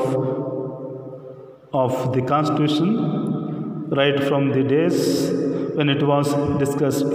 of 1.72 2.12
the 2.14 2.22
Constitution 2.22 3.88
right 3.90 4.22
from 4.24 4.50
the 4.50 4.62
days 4.62 5.51
when 5.76 5.88
it 5.88 6.02
was 6.02 6.28
discussed 6.58 7.12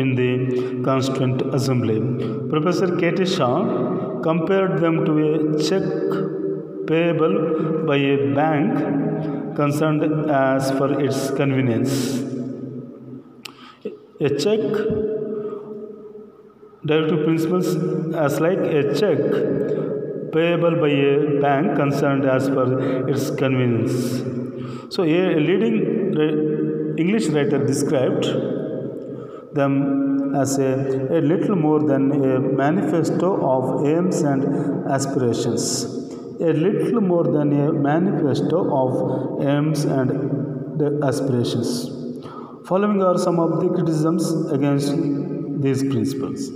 in 0.00 0.14
the 0.20 0.82
Constituent 0.84 1.42
Assembly. 1.54 2.00
Professor 2.48 2.96
K.T. 2.96 3.26
Shah 3.26 4.20
compared 4.22 4.80
them 4.80 5.04
to 5.04 5.12
a 5.28 5.62
check 5.68 5.86
payable 6.86 7.84
by 7.86 7.96
a 7.96 8.34
bank 8.34 9.54
concerned 9.56 10.30
as 10.30 10.70
for 10.72 10.88
its 11.00 11.30
convenience. 11.30 11.94
A 14.20 14.30
check 14.44 14.60
directive 16.84 17.24
principles 17.24 17.68
as 18.14 18.40
like 18.40 18.58
a 18.58 18.82
check 19.00 19.18
payable 20.32 20.76
by 20.82 20.88
a 20.88 21.40
bank 21.40 21.76
concerned 21.76 22.24
as 22.24 22.48
per 22.48 23.08
its 23.08 23.30
convenience. 23.30 24.22
So, 24.94 25.02
a 25.04 25.38
leading 25.48 25.76
English 26.98 27.28
writer 27.28 27.64
described 27.66 28.24
them 29.54 30.34
as 30.34 30.58
a, 30.58 31.18
a 31.18 31.20
little 31.20 31.56
more 31.56 31.80
than 31.80 32.12
a 32.12 32.40
manifesto 32.40 33.28
of 33.52 33.86
aims 33.86 34.22
and 34.22 34.88
aspirations. 34.88 35.84
A 36.40 36.52
little 36.52 37.00
more 37.00 37.24
than 37.24 37.52
a 37.52 37.72
manifesto 37.72 38.58
of 38.80 39.42
aims 39.42 39.84
and 39.84 41.04
aspirations. 41.04 41.90
Following 42.66 43.02
are 43.02 43.18
some 43.18 43.38
of 43.38 43.60
the 43.60 43.68
criticisms 43.68 44.50
against 44.52 44.94
these 45.60 45.82
principles. 45.82 46.50